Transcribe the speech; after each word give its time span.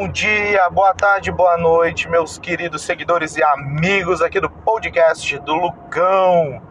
Bom 0.00 0.08
dia, 0.08 0.70
boa 0.70 0.94
tarde, 0.94 1.30
boa 1.30 1.58
noite, 1.58 2.08
meus 2.08 2.38
queridos 2.38 2.80
seguidores 2.80 3.36
e 3.36 3.44
amigos 3.44 4.22
aqui 4.22 4.40
do 4.40 4.48
podcast 4.48 5.38
do 5.40 5.54
Lucão. 5.54 6.62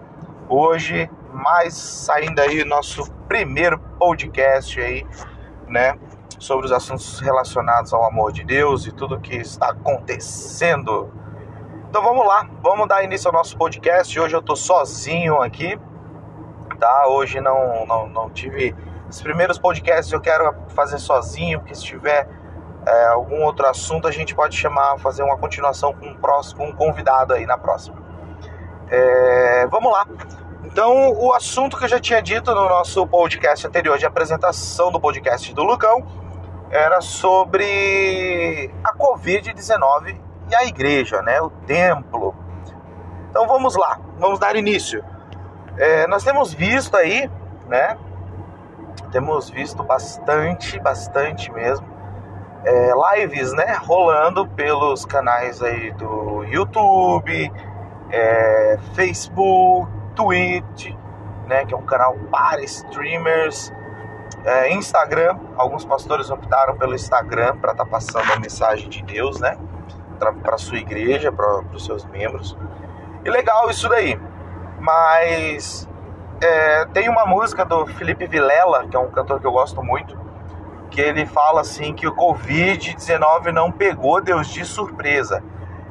Hoje, 0.49 1.07
mais 1.31 1.75
saindo 1.75 2.39
aí 2.39 2.65
nosso 2.65 3.07
primeiro 3.27 3.77
podcast 3.99 4.81
aí, 4.81 5.05
né, 5.67 5.95
sobre 6.39 6.65
os 6.65 6.71
assuntos 6.71 7.19
relacionados 7.19 7.93
ao 7.93 8.03
amor 8.03 8.31
de 8.31 8.43
Deus 8.43 8.87
e 8.87 8.91
tudo 8.91 9.19
que 9.19 9.35
está 9.35 9.69
acontecendo. 9.69 11.13
Então 11.87 12.01
vamos 12.01 12.25
lá, 12.25 12.49
vamos 12.63 12.87
dar 12.87 13.03
início 13.03 13.27
ao 13.27 13.33
nosso 13.33 13.55
podcast. 13.55 14.19
Hoje 14.19 14.35
eu 14.35 14.41
tô 14.41 14.55
sozinho 14.55 15.39
aqui, 15.39 15.79
tá? 16.79 17.05
Hoje 17.07 17.39
não 17.39 17.85
não, 17.85 18.09
não 18.09 18.29
tive 18.31 18.75
os 19.07 19.21
primeiros 19.21 19.59
podcasts 19.59 20.11
eu 20.11 20.19
quero 20.19 20.51
fazer 20.69 20.97
sozinho, 20.97 21.59
porque 21.59 21.75
se 21.75 21.83
tiver 21.83 22.38
é, 22.89 23.07
algum 23.07 23.43
outro 23.43 23.67
assunto, 23.67 24.07
a 24.07 24.11
gente 24.11 24.33
pode 24.33 24.57
chamar, 24.57 24.97
fazer 24.97 25.21
uma 25.21 25.37
continuação 25.37 25.93
com 25.93 26.07
um, 26.07 26.15
próximo, 26.15 26.63
um 26.63 26.71
convidado 26.71 27.33
aí 27.33 27.45
na 27.45 27.57
próxima. 27.57 27.97
É, 28.89 29.67
vamos 29.67 29.91
lá. 29.91 30.07
Então, 30.63 31.11
o 31.13 31.33
assunto 31.33 31.77
que 31.77 31.85
eu 31.85 31.87
já 31.87 31.99
tinha 31.99 32.21
dito 32.21 32.53
no 32.53 32.67
nosso 32.67 33.05
podcast 33.07 33.65
anterior 33.67 33.97
de 33.97 34.05
apresentação 34.05 34.91
do 34.91 34.99
podcast 34.99 35.53
do 35.53 35.63
Lucão 35.63 36.05
era 36.71 37.01
sobre 37.01 38.71
a 38.83 38.93
Covid-19 38.95 40.17
e 40.49 40.55
a 40.55 40.65
igreja, 40.65 41.21
né? 41.21 41.41
O 41.41 41.49
templo. 41.49 42.35
Então 43.29 43.47
vamos 43.47 43.75
lá, 43.75 43.99
vamos 44.17 44.39
dar 44.39 44.55
início. 44.55 45.03
É, 45.77 46.07
nós 46.07 46.23
temos 46.23 46.53
visto 46.53 46.95
aí, 46.97 47.29
né? 47.67 47.97
Temos 49.11 49.49
visto 49.49 49.83
bastante, 49.83 50.79
bastante 50.79 51.51
mesmo, 51.51 51.87
é, 52.65 52.91
lives, 53.15 53.53
né, 53.53 53.77
rolando 53.81 54.47
pelos 54.47 55.05
canais 55.05 55.61
aí 55.61 55.91
do 55.91 56.43
YouTube, 56.43 57.51
é, 58.11 58.77
Facebook, 58.93 59.89
Twitch, 60.15 60.93
né, 61.47 61.65
que 61.65 61.73
é 61.73 61.77
um 61.77 61.85
canal 61.85 62.15
para 62.31 62.61
streamers, 62.63 63.73
é, 64.43 64.71
Instagram. 64.73 65.37
Alguns 65.55 65.85
pastores 65.85 66.29
optaram 66.29 66.77
pelo 66.77 66.93
Instagram 66.93 67.57
para 67.57 67.71
estar 67.71 67.85
tá 67.85 67.89
passando 67.89 68.31
a 68.33 68.39
mensagem 68.39 68.89
de 68.89 69.01
Deus, 69.03 69.39
né, 69.39 69.57
para 70.41 70.57
sua 70.57 70.77
igreja, 70.77 71.31
para 71.31 71.61
os 71.73 71.85
seus 71.85 72.05
membros. 72.05 72.57
E 73.23 73.29
legal 73.29 73.69
isso 73.69 73.87
daí. 73.87 74.19
Mas 74.79 75.87
é, 76.41 76.85
tem 76.87 77.09
uma 77.09 77.25
música 77.25 77.65
do 77.65 77.85
Felipe 77.85 78.25
Vilela, 78.27 78.87
que 78.87 78.95
é 78.95 78.99
um 78.99 79.09
cantor 79.09 79.39
que 79.39 79.47
eu 79.47 79.51
gosto 79.51 79.83
muito, 79.83 80.17
que 80.89 80.99
ele 80.99 81.25
fala 81.25 81.61
assim 81.61 81.93
que 81.93 82.07
o 82.07 82.15
Covid-19 82.15 83.51
não 83.51 83.71
pegou 83.71 84.21
Deus 84.21 84.47
de 84.47 84.65
surpresa. 84.65 85.43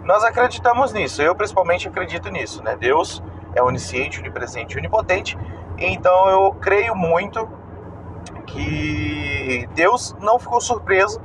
Nós 0.03 0.25
acreditamos 0.25 0.93
nisso, 0.93 1.23
eu 1.23 1.35
principalmente 1.35 1.87
acredito 1.87 2.31
nisso, 2.31 2.63
né? 2.63 2.77
Deus 2.77 3.23
é 3.55 3.63
onisciente, 3.63 4.21
onipresente 4.21 4.75
e 4.75 4.79
onipotente, 4.79 5.39
então 5.77 6.29
eu 6.29 6.53
creio 6.55 6.95
muito 6.95 7.49
que 8.47 9.69
Deus 9.75 10.17
não 10.21 10.39
ficou 10.39 10.61
surpreso 10.61 11.21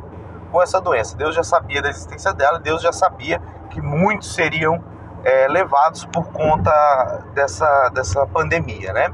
com 0.51 0.61
essa 0.61 0.79
doença. 0.79 1.17
Deus 1.17 1.33
já 1.33 1.43
sabia 1.43 1.81
da 1.81 1.89
existência 1.89 2.33
dela, 2.33 2.59
Deus 2.59 2.81
já 2.81 2.91
sabia 2.91 3.41
que 3.69 3.81
muitos 3.81 4.33
seriam 4.33 4.83
é, 5.23 5.47
levados 5.47 6.05
por 6.05 6.25
conta 6.31 7.23
dessa, 7.33 7.89
dessa 7.89 8.27
pandemia, 8.27 8.93
né? 8.93 9.13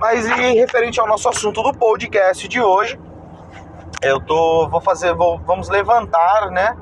Mas 0.00 0.26
e 0.26 0.52
referente 0.54 0.98
ao 0.98 1.06
nosso 1.06 1.28
assunto 1.28 1.62
do 1.62 1.72
podcast 1.72 2.48
de 2.48 2.60
hoje, 2.60 2.98
eu 4.02 4.20
tô 4.20 4.68
vou 4.68 4.80
fazer 4.80 5.14
vou, 5.14 5.38
vamos 5.38 5.68
levantar 5.68 6.50
né? 6.50 6.76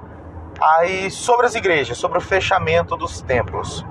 Aí 0.60 1.10
sobre 1.10 1.46
as 1.46 1.54
igrejas 1.54 1.98
sobre 1.98 2.18
o 2.18 2.20
fechamento 2.20 2.96
dos 2.96 3.22
templos. 3.22 3.84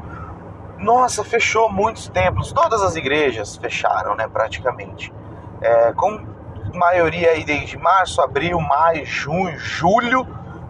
Nossa 0.77 1.23
fechou 1.23 1.71
muitos 1.71 2.07
templos. 2.07 2.51
Todas 2.51 2.81
as 2.81 2.95
igrejas 2.95 3.55
fecharam 3.57 4.15
né 4.15 4.27
praticamente. 4.27 5.13
É, 5.61 5.93
com 5.93 6.25
maioria 6.73 7.31
aí 7.31 7.43
desde 7.43 7.77
março 7.77 8.21
abril 8.21 8.59
maio 8.59 9.05
junho 9.05 9.57
julho 9.57 10.25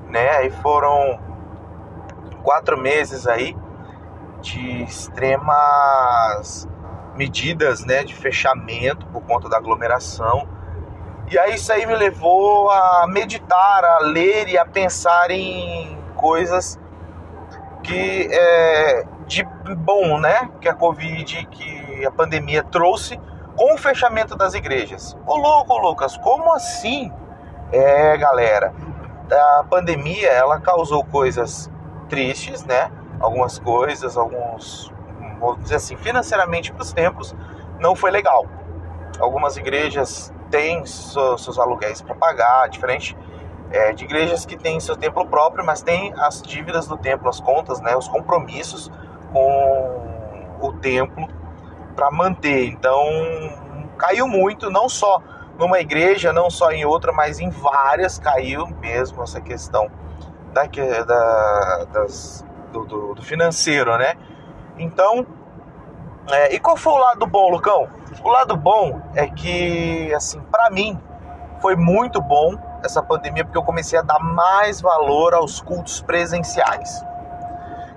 né? 0.08 0.30
Aí 0.38 0.50
foram 0.50 1.20
quatro 2.44 2.78
meses 2.78 3.28
aí 3.28 3.56
de 4.42 4.84
extremas 4.84 6.68
medidas 7.16 7.86
né 7.86 8.04
de 8.04 8.16
fechamento 8.16 9.06
por 9.08 9.22
conta 9.22 9.48
da 9.48 9.58
aglomeração 9.58 10.48
e 11.31 11.40
aí 11.40 11.56
isso 11.56 11.72
aí 11.72 11.86
me 11.86 11.96
levou 11.96 12.69
a 12.69 13.08
meditar, 13.08 13.86
a 13.86 14.00
ler 14.00 14.50
e 14.50 14.58
a 14.58 14.66
pensar 14.66 15.31
em 15.31 15.97
coisas 16.18 16.78
que 17.81 18.28
é, 18.30 19.06
de 19.25 19.47
bom, 19.78 20.19
né? 20.19 20.50
Que 20.59 20.68
a 20.68 20.74
Covid, 20.74 21.47
que 21.50 22.06
a 22.06 22.12
pandemia 22.12 22.62
trouxe 22.64 23.18
com 23.56 23.74
o 23.74 23.78
fechamento 23.78 24.36
das 24.36 24.53
igrejas. 24.53 25.18
Ô 25.25 25.38
louco, 25.38 25.78
Lucas, 25.78 26.18
como 26.18 26.52
assim? 26.53 27.09
É, 27.72 28.18
galera, 28.18 28.74
a 29.31 29.63
pandemia 29.69 30.28
ela 30.28 30.59
causou 30.59 31.02
coisas 31.06 31.72
tristes, 32.09 32.66
né? 32.66 32.92
Algumas 33.22 33.58
coisas, 33.58 34.18
alguns, 34.18 34.92
vou 35.40 35.56
dizer 35.56 35.75
assim, 35.75 35.96
financeiramente 35.96 36.74
para 36.74 36.81
os 36.81 36.92
tempos, 36.92 37.34
não 37.80 37.96
foi 37.96 38.12
legal. 38.12 38.46
Algumas 39.18 39.56
igrejas 39.56 40.34
tem 40.51 40.85
seus 40.85 41.57
aluguéis 41.57 42.01
para 42.01 42.13
pagar, 42.13 42.69
diferente 42.69 43.17
é, 43.72 43.94
de 43.94 44.03
igrejas 44.03 44.45
que 44.45 44.57
têm 44.57 44.79
seu 44.79 44.97
templo 44.97 45.25
próprio, 45.25 45.66
mas 45.66 45.81
tem 45.81 46.13
as 46.17 46.41
dívidas 46.41 46.88
do 46.88 46.97
templo, 46.97 47.29
as 47.29 47.39
contas, 47.39 47.79
né, 47.79 47.95
os 47.95 48.07
compromissos 48.07 48.91
com 49.31 50.57
o 50.59 50.73
templo 50.73 51.28
para 51.95 52.12
manter. 52.12 52.67
Então 52.67 53.01
caiu 53.97 54.28
muito, 54.28 54.69
não 54.69 54.89
só 54.89 55.22
numa 55.57 55.79
igreja, 55.79 56.34
não 56.34 56.50
só 56.50 56.72
em 56.72 56.83
outra, 56.85 57.12
mas 57.13 57.39
em 57.39 57.50
várias 57.50 58.19
caiu 58.19 58.68
mesmo 58.79 59.23
essa 59.23 59.39
questão 59.39 59.89
da, 60.53 60.63
da 60.66 61.85
das, 61.85 62.45
do, 62.73 62.85
do, 62.85 63.16
do 63.16 63.22
financeiro, 63.22 63.97
né? 63.97 64.16
Então 64.78 65.25
é, 66.31 66.53
e 66.53 66.59
qual 66.59 66.78
foi 66.78 66.94
o 66.94 66.97
lado 66.97 67.25
bom, 67.25 67.50
Lucão? 67.50 67.88
O 68.24 68.30
lado 68.30 68.56
bom 68.56 69.02
é 69.16 69.28
que, 69.28 70.14
assim, 70.14 70.40
para 70.52 70.69
mim 70.69 71.00
foi 71.62 71.75
muito 71.75 72.22
bom 72.22 72.56
essa 72.84 73.02
pandemia 73.02 73.46
porque 73.46 73.58
eu 73.58 73.64
comecei 73.64 73.97
a 73.97 74.02
dar 74.02 74.19
mais 74.19 74.81
valor 74.81 75.34
aos 75.34 75.62
cultos 75.62 76.02
presenciais. 76.02 77.03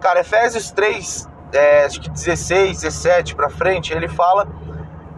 Cara, 0.01 0.21
Efésios 0.21 0.71
3, 0.71 1.29
é, 1.53 1.85
acho 1.85 2.01
que 2.01 2.11
16, 2.11 2.83
17 2.83 3.35
para 3.35 3.49
frente, 3.49 3.93
ele 3.93 4.09
fala 4.09 4.47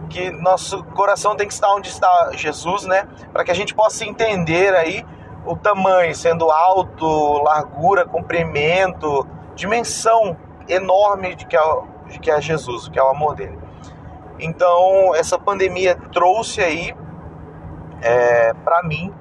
que 0.09 0.31
nosso 0.31 0.83
coração 0.83 1.35
tem 1.35 1.47
que 1.47 1.53
estar 1.53 1.73
onde 1.73 1.89
está 1.89 2.31
Jesus, 2.33 2.85
né? 2.85 3.07
Para 3.33 3.43
que 3.43 3.51
a 3.51 3.53
gente 3.53 3.75
possa 3.75 4.05
entender 4.05 4.73
aí 4.73 5.05
o 5.45 5.55
tamanho, 5.55 6.15
sendo 6.15 6.49
alto, 6.49 7.41
largura, 7.43 8.05
comprimento, 8.05 9.27
dimensão 9.55 10.37
enorme 10.67 11.35
de 11.35 11.45
que 11.45 11.55
é 11.55 11.61
de 12.09 12.19
que 12.19 12.31
é 12.31 12.39
Jesus, 12.41 12.87
que 12.87 12.97
é 12.97 13.03
o 13.03 13.07
amor 13.07 13.35
dele. 13.35 13.57
Então, 14.39 15.15
essa 15.15 15.37
pandemia 15.37 15.95
trouxe 16.11 16.61
aí 16.61 16.95
é, 18.01 18.53
para 18.53 18.83
mim, 18.83 19.13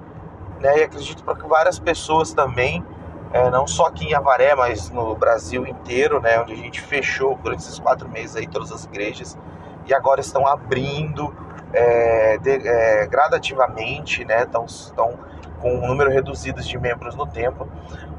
né, 0.61 0.79
e 0.79 0.83
acredito 0.83 1.25
para 1.25 1.35
várias 1.47 1.79
pessoas 1.79 2.33
também, 2.33 2.85
é, 3.33 3.51
não 3.51 3.67
só 3.67 3.87
aqui 3.87 4.07
em 4.07 4.15
Avaré, 4.15 4.55
mas 4.55 4.91
no 4.91 5.15
Brasil 5.15 5.67
inteiro, 5.67 6.21
né, 6.21 6.41
onde 6.41 6.53
a 6.53 6.57
gente 6.57 6.81
fechou 6.81 7.37
por 7.37 7.53
esses 7.55 7.79
quatro 7.79 8.09
meses 8.09 8.37
aí 8.37 8.47
todas 8.47 8.71
as 8.71 8.85
igrejas 8.85 9.37
e 9.87 9.95
agora 9.95 10.21
estão 10.21 10.47
abrindo 10.47 11.35
é, 11.73 12.39
de, 12.39 12.69
é, 12.69 13.07
gradativamente, 13.07 14.25
né, 14.25 14.43
estão, 14.43 14.65
estão 14.65 15.19
com 15.61 15.75
um 15.75 15.87
número 15.87 16.11
reduzido 16.11 16.61
de 16.61 16.79
membros 16.79 17.15
no 17.15 17.27
templo. 17.27 17.71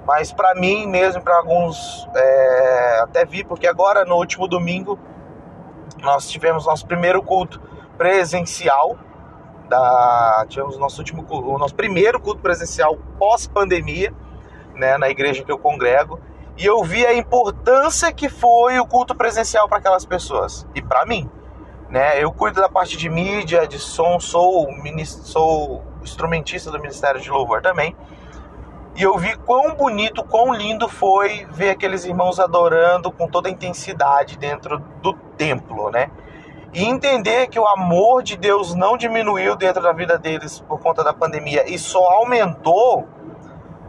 Mas 0.05 0.31
para 0.31 0.55
mim 0.55 0.87
mesmo, 0.87 1.21
para 1.21 1.37
alguns, 1.37 2.07
é, 2.15 2.99
até 3.01 3.25
vi, 3.25 3.43
porque 3.43 3.67
agora 3.67 4.05
no 4.05 4.15
último 4.15 4.47
domingo 4.47 4.97
nós 6.01 6.29
tivemos 6.29 6.65
nosso 6.65 6.85
primeiro 6.85 7.21
culto 7.21 7.61
presencial. 7.97 8.97
Da, 9.67 10.45
tivemos 10.47 10.77
nosso 10.77 11.01
último 11.01 11.25
o 11.29 11.57
nosso 11.57 11.75
primeiro 11.75 12.21
culto 12.21 12.39
presencial 12.39 12.97
pós-pandemia, 13.19 14.13
né, 14.73 14.97
na 14.97 15.09
igreja 15.09 15.43
que 15.43 15.51
eu 15.51 15.57
congrego, 15.57 16.21
e 16.57 16.65
eu 16.65 16.81
vi 16.83 17.05
a 17.05 17.13
importância 17.13 18.11
que 18.13 18.29
foi 18.29 18.79
o 18.79 18.87
culto 18.87 19.13
presencial 19.13 19.67
para 19.67 19.79
aquelas 19.79 20.05
pessoas 20.05 20.65
e 20.73 20.81
para 20.81 21.05
mim, 21.05 21.29
né? 21.89 22.23
Eu 22.23 22.31
cuido 22.31 22.61
da 22.61 22.69
parte 22.69 22.95
de 22.95 23.09
mídia, 23.09 23.67
de 23.67 23.77
som, 23.77 24.19
sou 24.19 24.69
sou 25.05 25.83
instrumentista 26.07 26.71
do 26.71 26.79
Ministério 26.79 27.19
de 27.19 27.29
Louvor 27.29 27.61
também. 27.61 27.95
E 28.97 29.03
eu 29.03 29.15
vi 29.15 29.35
quão 29.37 29.75
bonito, 29.75 30.23
quão 30.23 30.51
lindo 30.51 30.89
foi 30.89 31.45
ver 31.51 31.69
aqueles 31.69 32.03
irmãos 32.03 32.39
adorando 32.39 33.11
com 33.11 33.27
toda 33.27 33.47
a 33.47 33.51
intensidade 33.51 34.39
dentro 34.39 34.79
do 35.03 35.13
templo, 35.13 35.91
né? 35.91 36.09
E 36.73 36.83
entender 36.83 37.47
que 37.47 37.59
o 37.59 37.67
amor 37.67 38.23
de 38.23 38.35
Deus 38.35 38.73
não 38.73 38.97
diminuiu 38.97 39.55
dentro 39.55 39.83
da 39.83 39.91
vida 39.91 40.17
deles 40.17 40.59
por 40.67 40.79
conta 40.79 41.03
da 41.03 41.13
pandemia 41.13 41.63
e 41.71 41.77
só 41.77 42.03
aumentou, 42.13 43.07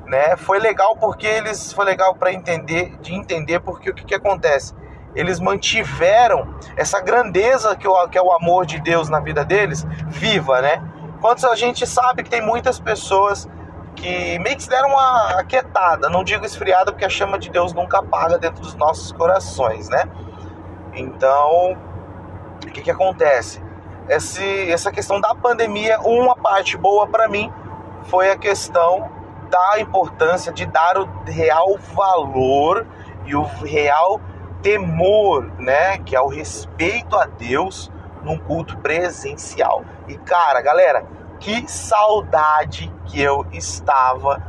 né? 0.04 0.36
Foi 0.36 0.58
legal 0.58 0.94
porque 0.96 1.26
eles 1.26 1.72
foi 1.72 1.86
legal 1.86 2.14
para 2.14 2.30
entender, 2.30 2.94
de 3.00 3.14
entender 3.14 3.60
porque 3.60 3.88
o 3.88 3.94
que, 3.94 4.04
que 4.04 4.14
acontece? 4.14 4.74
Eles 5.14 5.40
mantiveram 5.40 6.54
essa 6.76 7.00
grandeza 7.00 7.74
que, 7.74 7.88
o, 7.88 8.08
que 8.08 8.18
é 8.18 8.22
o 8.22 8.30
amor 8.30 8.66
de 8.66 8.78
Deus 8.78 9.08
na 9.08 9.20
vida 9.20 9.42
deles 9.42 9.86
viva, 10.06 10.60
né? 10.60 10.82
Quanto 11.20 11.46
a 11.48 11.56
gente 11.56 11.86
sabe 11.86 12.22
que 12.22 12.30
tem 12.30 12.40
muitas 12.40 12.78
pessoas 12.78 13.48
que 13.96 14.38
meio 14.38 14.56
que 14.56 14.62
se 14.62 14.68
deram 14.68 14.90
uma 14.90 15.40
aquietada, 15.40 16.08
não 16.08 16.22
digo 16.22 16.44
esfriada, 16.44 16.92
porque 16.92 17.04
a 17.04 17.08
chama 17.08 17.38
de 17.38 17.50
Deus 17.50 17.72
nunca 17.72 17.98
apaga 17.98 18.38
dentro 18.38 18.62
dos 18.62 18.74
nossos 18.74 19.10
corações, 19.10 19.88
né? 19.88 20.08
Então, 20.94 21.76
o 22.64 22.70
que, 22.70 22.80
que 22.80 22.90
acontece? 22.90 23.60
Esse, 24.08 24.70
essa 24.70 24.92
questão 24.92 25.20
da 25.20 25.34
pandemia, 25.34 26.00
uma 26.00 26.36
parte 26.36 26.76
boa 26.76 27.06
para 27.06 27.28
mim 27.28 27.52
foi 28.04 28.30
a 28.30 28.38
questão 28.38 29.10
da 29.50 29.80
importância 29.80 30.52
de 30.52 30.64
dar 30.66 30.96
o 30.96 31.08
real 31.26 31.76
valor 31.94 32.86
e 33.26 33.34
o 33.34 33.42
real 33.42 34.20
temor, 34.62 35.44
né, 35.58 35.98
que 35.98 36.16
é 36.16 36.20
o 36.20 36.26
respeito 36.26 37.16
a 37.16 37.26
Deus 37.26 37.90
num 38.22 38.38
culto 38.38 38.76
presencial. 38.78 39.84
E 40.06 40.16
cara, 40.16 40.60
galera, 40.60 41.04
que 41.40 41.70
saudade 41.70 42.92
que 43.06 43.20
eu 43.20 43.46
estava 43.52 44.42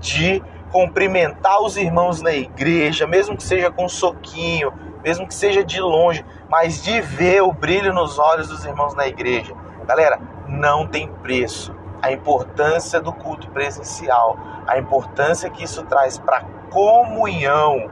de 0.00 0.42
cumprimentar 0.70 1.62
os 1.62 1.76
irmãos 1.76 2.22
na 2.22 2.32
igreja, 2.32 3.06
mesmo 3.06 3.36
que 3.36 3.42
seja 3.42 3.70
com 3.70 3.84
um 3.84 3.88
soquinho, 3.88 4.72
mesmo 5.04 5.26
que 5.26 5.34
seja 5.34 5.62
de 5.62 5.80
longe, 5.80 6.24
mas 6.48 6.82
de 6.82 7.00
ver 7.00 7.42
o 7.42 7.52
brilho 7.52 7.92
nos 7.92 8.18
olhos 8.18 8.48
dos 8.48 8.64
irmãos 8.64 8.94
na 8.94 9.06
igreja. 9.06 9.54
Galera, 9.86 10.18
não 10.48 10.86
tem 10.86 11.08
preço. 11.08 11.74
A 12.00 12.10
importância 12.10 13.00
do 13.00 13.12
culto 13.12 13.48
presencial, 13.50 14.36
a 14.66 14.78
importância 14.78 15.48
que 15.50 15.62
isso 15.62 15.84
traz 15.84 16.18
para 16.18 16.44
comunhão, 16.70 17.90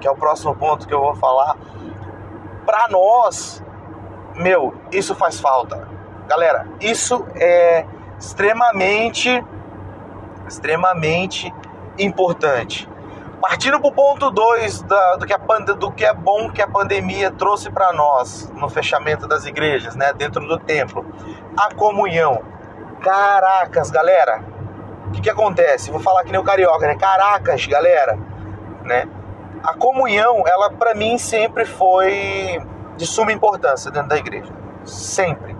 que 0.00 0.06
é 0.06 0.10
o 0.10 0.16
próximo 0.16 0.54
ponto 0.54 0.86
que 0.86 0.94
eu 0.94 1.00
vou 1.00 1.14
falar, 1.14 1.56
para 2.64 2.88
nós, 2.88 3.62
meu, 4.36 4.74
isso 4.90 5.14
faz 5.14 5.40
falta. 5.40 5.88
Galera, 6.26 6.66
isso 6.80 7.26
é 7.34 7.84
extremamente, 8.18 9.44
extremamente 10.46 11.52
importante. 11.98 12.88
Partindo 13.40 13.80
para 13.80 13.88
o 13.88 13.92
ponto 13.92 14.30
2 14.30 14.82
do, 14.82 15.26
que 15.26 15.74
do 15.74 15.92
que 15.92 16.04
é 16.04 16.14
bom 16.14 16.48
que 16.50 16.62
a 16.62 16.68
pandemia 16.68 17.30
trouxe 17.32 17.70
para 17.70 17.92
nós 17.92 18.48
no 18.54 18.68
fechamento 18.68 19.26
das 19.26 19.44
igrejas, 19.44 19.96
né, 19.96 20.12
dentro 20.12 20.46
do 20.46 20.58
templo, 20.58 21.04
a 21.56 21.74
comunhão. 21.74 22.40
Caracas, 23.00 23.90
galera, 23.90 24.44
o 25.08 25.10
que, 25.10 25.22
que 25.22 25.30
acontece? 25.30 25.90
Vou 25.90 25.98
falar 25.98 26.22
que 26.22 26.30
nem 26.30 26.40
o 26.40 26.44
carioca, 26.44 26.86
né? 26.86 26.96
Caracas, 26.96 27.66
galera, 27.66 28.16
né? 28.84 29.08
A 29.64 29.74
comunhão, 29.74 30.44
ela 30.46 30.70
para 30.70 30.94
mim 30.94 31.18
sempre 31.18 31.64
foi 31.64 32.62
de 33.02 33.08
suma 33.08 33.32
importância 33.32 33.90
dentro 33.90 34.10
da 34.10 34.16
igreja, 34.16 34.52
sempre. 34.84 35.56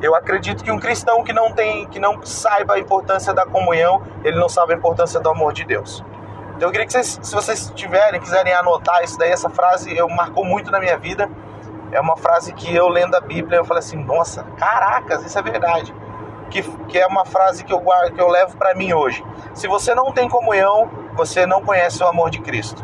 Eu 0.00 0.14
acredito 0.14 0.64
que 0.64 0.70
um 0.70 0.78
cristão 0.78 1.22
que 1.22 1.34
não 1.34 1.52
tem, 1.52 1.86
que 1.88 2.00
não 2.00 2.24
saiba 2.24 2.74
a 2.74 2.78
importância 2.78 3.34
da 3.34 3.44
comunhão, 3.44 4.02
ele 4.24 4.38
não 4.38 4.48
sabe 4.48 4.72
a 4.72 4.76
importância 4.76 5.20
do 5.20 5.28
amor 5.28 5.52
de 5.52 5.64
Deus. 5.64 6.02
Então 6.56 6.66
eu 6.66 6.72
queria 6.72 6.86
que 6.86 6.92
vocês, 6.92 7.20
se 7.22 7.34
vocês 7.34 7.70
tiverem, 7.74 8.18
quiserem 8.18 8.54
anotar 8.54 9.04
isso 9.04 9.18
daí, 9.18 9.30
essa 9.30 9.50
frase 9.50 9.94
eu 9.94 10.08
marcou 10.08 10.46
muito 10.46 10.70
na 10.70 10.80
minha 10.80 10.96
vida. 10.96 11.30
É 11.92 12.00
uma 12.00 12.16
frase 12.16 12.54
que 12.54 12.74
eu 12.74 12.88
lendo 12.88 13.14
a 13.14 13.20
Bíblia, 13.20 13.58
eu 13.58 13.64
falei 13.66 13.80
assim, 13.80 14.02
nossa, 14.02 14.44
caracas, 14.56 15.22
isso 15.26 15.38
é 15.38 15.42
verdade. 15.42 15.94
Que, 16.48 16.62
que 16.62 16.98
é 16.98 17.06
uma 17.06 17.26
frase 17.26 17.64
que 17.64 17.72
eu 17.72 17.80
guardo, 17.80 18.14
que 18.14 18.20
eu 18.20 18.28
levo 18.28 18.56
para 18.56 18.74
mim 18.74 18.94
hoje. 18.94 19.22
Se 19.52 19.68
você 19.68 19.94
não 19.94 20.10
tem 20.10 20.26
comunhão, 20.26 20.90
você 21.14 21.44
não 21.44 21.62
conhece 21.62 22.02
o 22.02 22.06
amor 22.06 22.30
de 22.30 22.40
Cristo. 22.40 22.82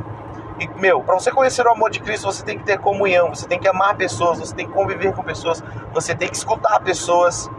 E, 0.58 0.68
meu, 0.80 1.00
para 1.00 1.14
você 1.14 1.30
conhecer 1.30 1.66
o 1.66 1.70
amor 1.70 1.90
de 1.90 2.00
Cristo, 2.00 2.26
você 2.26 2.44
tem 2.44 2.58
que 2.58 2.64
ter 2.64 2.78
comunhão, 2.78 3.34
você 3.34 3.46
tem 3.46 3.58
que 3.58 3.66
amar 3.66 3.96
pessoas, 3.96 4.38
você 4.38 4.54
tem 4.54 4.66
que 4.66 4.72
conviver 4.72 5.12
com 5.12 5.22
pessoas, 5.22 5.62
você 5.92 6.14
tem 6.14 6.28
que 6.28 6.36
escutar 6.36 6.80
pessoas. 6.80 7.50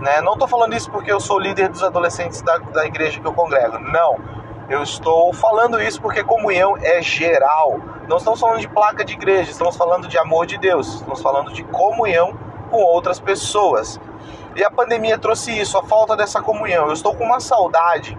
Né? 0.00 0.20
Não 0.20 0.34
estou 0.34 0.46
falando 0.46 0.74
isso 0.74 0.90
porque 0.90 1.10
eu 1.10 1.18
sou 1.18 1.38
líder 1.38 1.68
dos 1.68 1.82
adolescentes 1.82 2.42
da, 2.42 2.58
da 2.58 2.86
igreja 2.86 3.20
que 3.20 3.26
eu 3.26 3.32
congrego. 3.32 3.78
Não. 3.78 4.18
Eu 4.68 4.82
estou 4.82 5.32
falando 5.32 5.80
isso 5.82 6.00
porque 6.00 6.22
comunhão 6.22 6.76
é 6.80 7.02
geral. 7.02 7.80
Não 8.08 8.16
estamos 8.16 8.40
falando 8.40 8.60
de 8.60 8.68
placa 8.68 9.04
de 9.04 9.12
igreja, 9.12 9.50
estamos 9.50 9.76
falando 9.76 10.08
de 10.08 10.16
amor 10.16 10.46
de 10.46 10.56
Deus. 10.56 10.94
Estamos 10.94 11.20
falando 11.20 11.52
de 11.52 11.64
comunhão 11.64 12.34
com 12.70 12.78
outras 12.82 13.20
pessoas. 13.20 14.00
E 14.56 14.62
a 14.62 14.70
pandemia 14.70 15.18
trouxe 15.18 15.50
isso, 15.58 15.76
a 15.76 15.82
falta 15.82 16.16
dessa 16.16 16.40
comunhão. 16.40 16.86
Eu 16.86 16.92
estou 16.92 17.14
com 17.14 17.24
uma 17.24 17.40
saudade, 17.40 18.16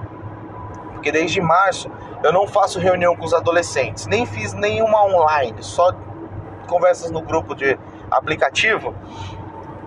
porque 0.94 1.12
desde 1.12 1.40
março 1.42 1.90
eu 2.23 2.33
não 2.33 2.47
faço 2.47 2.79
reunião 2.79 3.15
com 3.15 3.25
os 3.25 3.33
adolescentes, 3.33 4.07
nem 4.07 4.25
fiz 4.25 4.53
nenhuma 4.53 5.03
online, 5.06 5.62
só 5.62 5.91
conversas 6.67 7.12
no 7.12 7.21
grupo 7.21 7.56
de 7.56 7.77
aplicativo. 8.09 8.94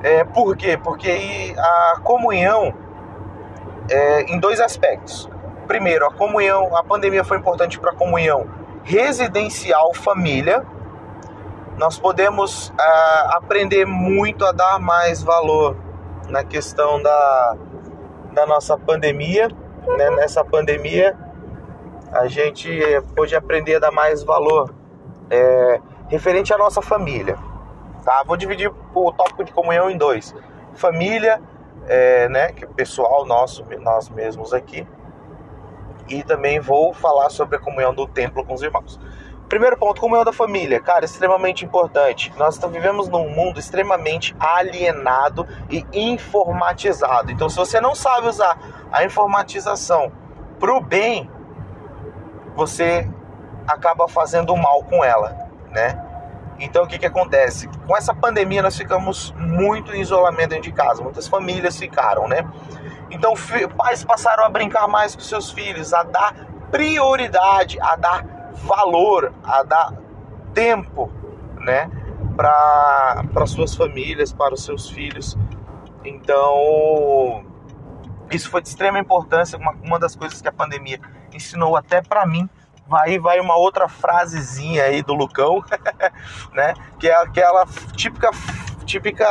É, 0.02 0.24
por 0.24 0.56
quê? 0.56 0.78
Porque 0.78 1.54
a 1.58 2.00
comunhão 2.02 2.72
é, 3.90 4.22
em 4.22 4.38
dois 4.38 4.60
aspectos. 4.60 5.28
Primeiro, 5.66 6.06
a 6.06 6.12
comunhão, 6.12 6.76
a 6.76 6.82
pandemia 6.82 7.24
foi 7.24 7.38
importante 7.38 7.78
para 7.78 7.90
a 7.90 7.94
comunhão 7.94 8.46
residencial 8.84 9.92
família. 9.94 10.64
Nós 11.76 11.98
podemos 11.98 12.72
ah, 12.78 13.30
aprender 13.34 13.84
muito 13.84 14.44
a 14.44 14.52
dar 14.52 14.78
mais 14.78 15.22
valor 15.22 15.76
na 16.28 16.42
questão 16.42 17.00
da, 17.02 17.56
da 18.32 18.46
nossa 18.46 18.76
pandemia, 18.76 19.48
né? 19.96 20.10
nessa 20.10 20.44
pandemia 20.44 21.16
a 22.12 22.26
gente 22.26 22.70
pôde 23.14 23.34
aprender 23.36 23.76
a 23.76 23.78
dar 23.78 23.90
mais 23.90 24.22
valor 24.22 24.74
é, 25.30 25.80
referente 26.08 26.52
à 26.52 26.58
nossa 26.58 26.80
família. 26.80 27.36
Tá? 28.04 28.22
Vou 28.26 28.36
dividir 28.36 28.70
o 28.94 29.12
tópico 29.12 29.44
de 29.44 29.52
comunhão 29.52 29.90
em 29.90 29.96
dois: 29.96 30.34
família, 30.74 31.40
é, 31.86 32.28
né, 32.28 32.52
que 32.52 32.64
é 32.64 32.68
pessoal 32.68 33.26
nosso, 33.26 33.64
nós 33.80 34.08
mesmos 34.08 34.52
aqui, 34.52 34.86
e 36.08 36.22
também 36.22 36.60
vou 36.60 36.92
falar 36.94 37.30
sobre 37.30 37.56
a 37.56 37.58
comunhão 37.58 37.94
do 37.94 38.06
templo 38.06 38.44
com 38.44 38.54
os 38.54 38.62
irmãos. 38.62 38.98
Primeiro 39.48 39.78
ponto, 39.78 39.98
comunhão 39.98 40.24
da 40.24 40.32
família, 40.32 40.78
cara, 40.78 41.06
extremamente 41.06 41.64
importante. 41.64 42.30
Nós 42.36 42.58
vivemos 42.70 43.08
num 43.08 43.30
mundo 43.30 43.58
extremamente 43.58 44.36
alienado 44.38 45.46
e 45.70 45.86
informatizado. 45.90 47.32
Então, 47.32 47.48
se 47.48 47.56
você 47.56 47.80
não 47.80 47.94
sabe 47.94 48.28
usar 48.28 48.58
a 48.92 49.04
informatização 49.04 50.12
para 50.60 50.76
o 50.76 50.82
bem, 50.82 51.30
você 52.58 53.08
acaba 53.68 54.08
fazendo 54.08 54.54
mal 54.56 54.82
com 54.82 55.04
ela, 55.04 55.48
né? 55.70 56.04
Então 56.58 56.82
o 56.82 56.88
que, 56.88 56.98
que 56.98 57.06
acontece? 57.06 57.68
Com 57.86 57.96
essa 57.96 58.12
pandemia 58.12 58.60
nós 58.60 58.76
ficamos 58.76 59.32
muito 59.38 59.94
em 59.94 60.00
isolamento 60.00 60.50
dentro 60.50 60.64
de 60.64 60.72
casa, 60.72 61.00
muitas 61.00 61.28
famílias 61.28 61.78
ficaram, 61.78 62.26
né? 62.26 62.44
Então 63.10 63.32
pais 63.76 64.04
passaram 64.04 64.44
a 64.44 64.48
brincar 64.48 64.88
mais 64.88 65.14
com 65.14 65.20
seus 65.22 65.52
filhos, 65.52 65.94
a 65.94 66.02
dar 66.02 66.34
prioridade, 66.70 67.78
a 67.80 67.94
dar 67.94 68.26
valor, 68.54 69.32
a 69.44 69.62
dar 69.62 69.92
tempo, 70.52 71.10
né? 71.60 71.88
Para 72.36 73.46
suas 73.46 73.74
famílias, 73.76 74.32
para 74.32 74.54
os 74.54 74.64
seus 74.64 74.90
filhos. 74.90 75.38
Então, 76.04 77.37
isso 78.30 78.50
foi 78.50 78.62
de 78.62 78.68
extrema 78.68 78.98
importância, 78.98 79.58
uma, 79.58 79.72
uma 79.82 79.98
das 79.98 80.14
coisas 80.14 80.40
que 80.40 80.48
a 80.48 80.52
pandemia 80.52 81.00
ensinou 81.32 81.76
até 81.76 82.02
para 82.02 82.26
mim. 82.26 82.48
Vai 82.86 83.18
vai 83.18 83.38
uma 83.38 83.56
outra 83.56 83.86
frasezinha 83.88 84.84
aí 84.84 85.02
do 85.02 85.12
Lucão, 85.14 85.62
né? 86.54 86.74
Que 86.98 87.08
é 87.08 87.16
aquela 87.16 87.66
típica 87.94 88.30
típica 88.84 89.26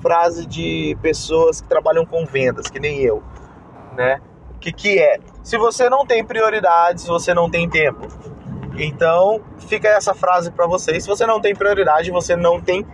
frase 0.00 0.46
de 0.46 0.96
pessoas 1.02 1.60
que 1.60 1.68
trabalham 1.68 2.06
com 2.06 2.24
vendas, 2.24 2.68
que 2.68 2.80
nem 2.80 3.00
eu, 3.00 3.22
né? 3.94 4.20
Que 4.58 4.72
que 4.72 4.98
é? 4.98 5.18
Se 5.42 5.58
você 5.58 5.90
não 5.90 6.06
tem 6.06 6.24
prioridades, 6.24 7.06
você 7.06 7.34
não 7.34 7.50
tem 7.50 7.68
tempo. 7.68 8.08
Então, 8.76 9.42
fica 9.58 9.88
essa 9.88 10.14
frase 10.14 10.50
para 10.50 10.66
vocês. 10.66 11.02
Se 11.02 11.08
você 11.08 11.26
não 11.26 11.40
tem 11.40 11.54
prioridade, 11.54 12.10
você 12.10 12.34
não 12.34 12.60
tem 12.60 12.86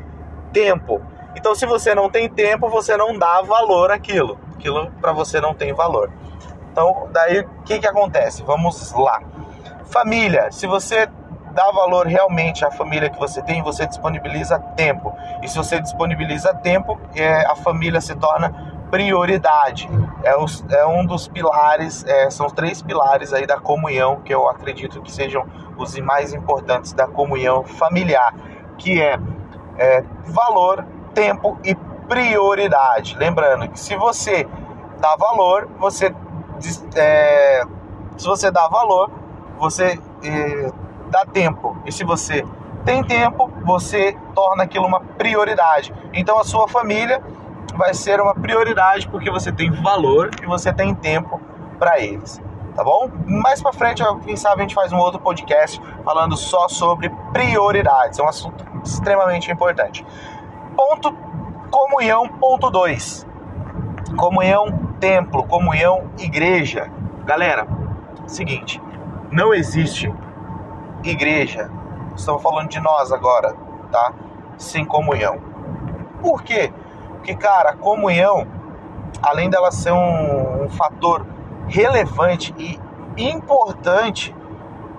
tempo. 0.52 1.00
Então, 1.36 1.54
se 1.54 1.66
você 1.66 1.94
não 1.94 2.10
tem 2.10 2.28
tempo, 2.28 2.68
você 2.68 2.96
não 2.96 3.16
dá 3.16 3.42
valor 3.42 3.92
àquilo. 3.92 4.38
Aquilo 4.56 4.90
para 5.00 5.12
você 5.12 5.40
não 5.40 5.54
tem 5.54 5.72
valor. 5.72 6.10
Então, 6.72 7.08
daí 7.12 7.40
o 7.40 7.48
que, 7.64 7.78
que 7.78 7.86
acontece? 7.86 8.42
Vamos 8.42 8.92
lá. 8.92 9.22
Família, 9.86 10.50
se 10.50 10.66
você 10.66 11.08
dá 11.52 11.70
valor 11.70 12.06
realmente 12.06 12.64
à 12.64 12.70
família 12.70 13.08
que 13.08 13.18
você 13.18 13.40
tem, 13.40 13.62
você 13.62 13.86
disponibiliza 13.86 14.58
tempo. 14.58 15.14
E 15.42 15.48
se 15.48 15.56
você 15.56 15.80
disponibiliza 15.80 16.52
tempo, 16.52 17.00
é, 17.14 17.46
a 17.46 17.56
família 17.56 18.00
se 18.00 18.14
torna 18.14 18.76
prioridade. 18.90 19.88
É, 20.22 20.36
os, 20.36 20.64
é 20.70 20.84
um 20.86 21.04
dos 21.06 21.28
pilares, 21.28 22.04
é, 22.04 22.30
são 22.30 22.48
três 22.48 22.82
pilares 22.82 23.32
aí 23.32 23.46
da 23.46 23.58
comunhão 23.58 24.20
que 24.20 24.34
eu 24.34 24.48
acredito 24.48 25.00
que 25.00 25.10
sejam 25.10 25.46
os 25.78 25.98
mais 25.98 26.34
importantes 26.34 26.92
da 26.92 27.06
comunhão 27.06 27.64
familiar, 27.64 28.34
que 28.76 29.00
é, 29.00 29.18
é 29.78 30.04
valor, 30.26 30.84
tempo 31.14 31.58
e 31.64 31.74
prioridade. 32.08 33.16
Lembrando 33.16 33.68
que 33.68 33.78
se 33.78 33.96
você 33.96 34.48
dá 35.00 35.16
valor, 35.16 35.68
você 35.78 36.14
é, 36.94 37.62
Se 38.16 38.26
você 38.26 38.50
dá 38.50 38.66
valor, 38.68 39.10
você 39.58 39.98
eh, 40.24 40.72
dá 41.10 41.24
tempo. 41.26 41.76
E 41.84 41.92
se 41.92 42.02
você 42.04 42.44
tem 42.84 43.02
tempo, 43.02 43.50
você 43.64 44.16
torna 44.34 44.64
aquilo 44.64 44.86
uma 44.86 45.00
prioridade. 45.00 45.92
Então 46.12 46.38
a 46.38 46.44
sua 46.44 46.68
família 46.68 47.22
vai 47.74 47.92
ser 47.92 48.20
uma 48.20 48.34
prioridade 48.34 49.08
porque 49.08 49.30
você 49.30 49.52
tem 49.52 49.70
valor 49.70 50.30
e 50.42 50.46
você 50.46 50.72
tem 50.72 50.94
tempo 50.94 51.40
para 51.78 52.00
eles. 52.00 52.40
Tá 52.74 52.84
bom? 52.84 53.10
Mais 53.26 53.62
para 53.62 53.72
frente, 53.72 54.02
quem 54.24 54.36
sabe 54.36 54.60
a 54.60 54.62
gente 54.62 54.74
faz 54.74 54.92
um 54.92 54.98
outro 54.98 55.18
podcast 55.18 55.80
falando 56.04 56.36
só 56.36 56.68
sobre 56.68 57.08
prioridades. 57.32 58.18
É 58.18 58.22
um 58.22 58.28
assunto 58.28 58.64
extremamente 58.84 59.50
importante. 59.50 60.06
Ponto 60.76 61.12
comunhão, 61.76 62.26
ponto 62.26 62.70
2. 62.70 63.26
Comunhão, 64.16 64.94
templo, 64.98 65.46
comunhão, 65.46 66.10
igreja. 66.18 66.90
Galera, 67.26 67.68
seguinte, 68.26 68.80
não 69.30 69.52
existe 69.52 70.10
igreja, 71.04 71.70
estamos 72.16 72.42
falando 72.42 72.70
de 72.70 72.80
nós 72.80 73.12
agora, 73.12 73.54
tá? 73.92 74.14
Sem 74.56 74.86
comunhão. 74.86 75.38
Por 76.22 76.42
quê? 76.42 76.72
Porque, 77.10 77.34
cara, 77.34 77.70
a 77.72 77.76
comunhão, 77.76 78.46
além 79.22 79.50
dela 79.50 79.70
ser 79.70 79.92
um, 79.92 80.64
um 80.64 80.70
fator 80.70 81.26
relevante 81.68 82.54
e 82.56 82.80
importante 83.18 84.34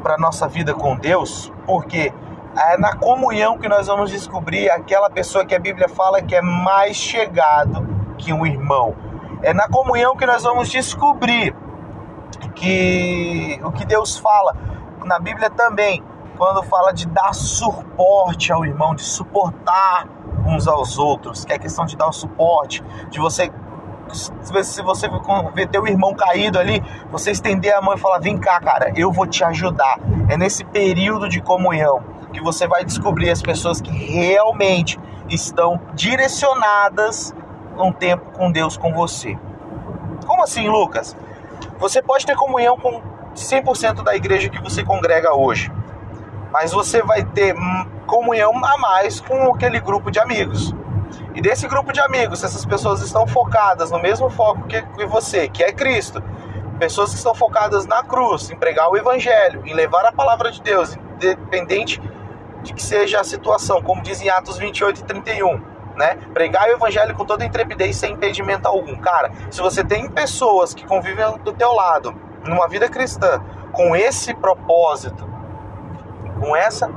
para 0.03 0.15
nossa 0.19 0.47
vida 0.47 0.75
com 0.75 0.95
Deus, 0.95 1.51
porque 1.65 2.13
é 2.57 2.77
na 2.77 2.95
comunhão 2.95 3.57
que 3.57 3.67
nós 3.67 3.87
vamos 3.87 4.09
descobrir 4.09 4.69
aquela 4.69 5.09
pessoa 5.09 5.45
que 5.45 5.53
a 5.53 5.59
Bíblia 5.59 5.87
fala 5.87 6.21
que 6.21 6.35
é 6.35 6.41
mais 6.41 6.95
chegado 6.95 7.87
que 8.17 8.33
um 8.33 8.45
irmão. 8.45 8.95
É 9.43 9.53
na 9.53 9.67
comunhão 9.67 10.15
que 10.15 10.25
nós 10.25 10.43
vamos 10.43 10.69
descobrir 10.69 11.55
que 12.55 13.59
o 13.63 13.71
que 13.71 13.85
Deus 13.85 14.17
fala 14.17 14.55
na 15.05 15.19
Bíblia 15.19 15.49
também, 15.49 16.03
quando 16.37 16.63
fala 16.63 16.91
de 16.91 17.07
dar 17.07 17.33
suporte 17.33 18.51
ao 18.51 18.65
irmão, 18.65 18.95
de 18.95 19.03
suportar 19.03 20.07
uns 20.45 20.67
aos 20.67 20.97
outros, 20.97 21.45
que 21.45 21.53
é 21.53 21.59
questão 21.59 21.85
de 21.85 21.95
dar 21.95 22.07
o 22.07 22.11
suporte, 22.11 22.83
de 23.09 23.19
você 23.19 23.51
se 24.63 24.81
você 24.81 25.09
ver 25.53 25.67
teu 25.67 25.85
irmão 25.85 26.13
caído 26.15 26.57
ali, 26.57 26.81
você 27.11 27.31
estender 27.31 27.73
a 27.73 27.81
mão 27.81 27.93
e 27.93 27.97
falar: 27.97 28.19
Vem 28.19 28.37
cá, 28.37 28.57
cara, 28.61 28.93
eu 28.95 29.11
vou 29.11 29.27
te 29.27 29.43
ajudar. 29.43 29.99
É 30.29 30.37
nesse 30.37 30.63
período 30.63 31.27
de 31.27 31.41
comunhão 31.41 32.01
que 32.37 32.43
você 32.43 32.67
vai 32.67 32.85
descobrir 32.85 33.31
as 33.31 33.41
pessoas 33.41 33.81
que 33.81 33.89
realmente 33.89 34.99
estão 35.27 35.81
direcionadas 35.95 37.33
num 37.75 37.91
tempo 37.91 38.25
com 38.31 38.51
Deus 38.51 38.77
com 38.77 38.93
você. 38.93 39.35
Como 40.25 40.43
assim, 40.43 40.67
Lucas? 40.67 41.17
Você 41.79 42.01
pode 42.01 42.25
ter 42.25 42.35
comunhão 42.35 42.77
com 42.77 43.01
100% 43.35 44.03
da 44.03 44.15
igreja 44.15 44.49
que 44.49 44.61
você 44.61 44.83
congrega 44.83 45.33
hoje, 45.33 45.71
mas 46.51 46.71
você 46.71 47.01
vai 47.01 47.23
ter 47.23 47.55
comunhão 48.05 48.51
a 48.63 48.77
mais 48.77 49.19
com 49.19 49.51
aquele 49.51 49.79
grupo 49.79 50.11
de 50.11 50.19
amigos. 50.19 50.75
E 51.33 51.41
desse 51.41 51.67
grupo 51.67 51.91
de 51.91 51.99
amigos, 51.99 52.43
essas 52.43 52.65
pessoas 52.65 53.01
estão 53.01 53.25
focadas 53.25 53.89
no 53.89 53.99
mesmo 53.99 54.29
foco 54.29 54.63
que, 54.67 54.81
que 54.81 55.05
você, 55.07 55.47
que 55.47 55.63
é 55.63 55.71
Cristo. 55.71 56.21
Pessoas 56.77 57.09
que 57.09 57.17
estão 57.17 57.33
focadas 57.33 57.87
na 57.87 58.03
cruz, 58.03 58.51
em 58.51 58.55
pregar 58.55 58.89
o 58.89 58.97
evangelho, 58.97 59.63
em 59.65 59.73
levar 59.73 60.05
a 60.05 60.11
palavra 60.11 60.51
de 60.51 60.61
Deus, 60.61 60.95
independente 61.15 61.99
que 62.73 62.83
seja 62.83 63.19
a 63.19 63.23
situação, 63.23 63.81
como 63.81 64.01
diz 64.01 64.21
em 64.21 64.29
Atos 64.29 64.57
28 64.57 65.01
e 65.01 65.03
31, 65.03 65.61
né? 65.95 66.17
Pregar 66.33 66.69
o 66.69 66.73
evangelho 66.73 67.15
com 67.15 67.25
toda 67.25 67.43
intrepidez 67.43 67.95
sem 67.95 68.13
impedimento 68.13 68.67
algum. 68.67 68.95
Cara, 68.97 69.31
se 69.49 69.59
você 69.61 69.83
tem 69.83 70.09
pessoas 70.09 70.73
que 70.73 70.85
convivem 70.85 71.37
do 71.39 71.53
teu 71.53 71.73
lado, 71.73 72.13
numa 72.45 72.67
vida 72.67 72.87
cristã, 72.87 73.43
com 73.71 73.95
esse 73.95 74.33
propósito, 74.33 75.27
com 76.39 76.55
essa, 76.55 76.89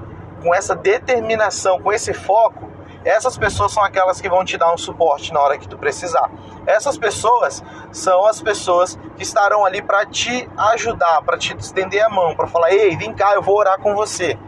com 0.43 0.55
essa 0.55 0.75
determinação, 0.75 1.81
com 1.81 1.93
esse 1.93 2.13
foco, 2.13 2.71
essas 3.05 3.39
pessoas 3.39 3.73
são 3.73 3.83
aquelas 3.83 4.21
que 4.21 4.29
vão 4.29 4.45
te 4.45 4.59
dar 4.59 4.73
um 4.73 4.77
suporte 4.77 5.33
na 5.33 5.41
hora 5.41 5.57
que 5.57 5.67
tu 5.67 5.79
precisar. 5.79 6.31
Essas 6.67 6.99
pessoas 6.99 7.65
são 7.91 8.27
as 8.27 8.43
pessoas 8.43 8.99
que 9.17 9.23
estarão 9.23 9.65
ali 9.65 9.81
para 9.81 10.05
te 10.05 10.49
ajudar, 10.73 11.23
para 11.23 11.39
te 11.39 11.57
estender 11.57 12.05
a 12.05 12.11
mão, 12.11 12.35
para 12.35 12.47
falar: 12.47 12.71
"Ei, 12.73 12.95
vem 12.97 13.15
cá, 13.15 13.33
eu 13.35 13.43
vou 13.43 13.57
orar 13.57 13.81
com 13.81 13.95
você". 13.95 14.39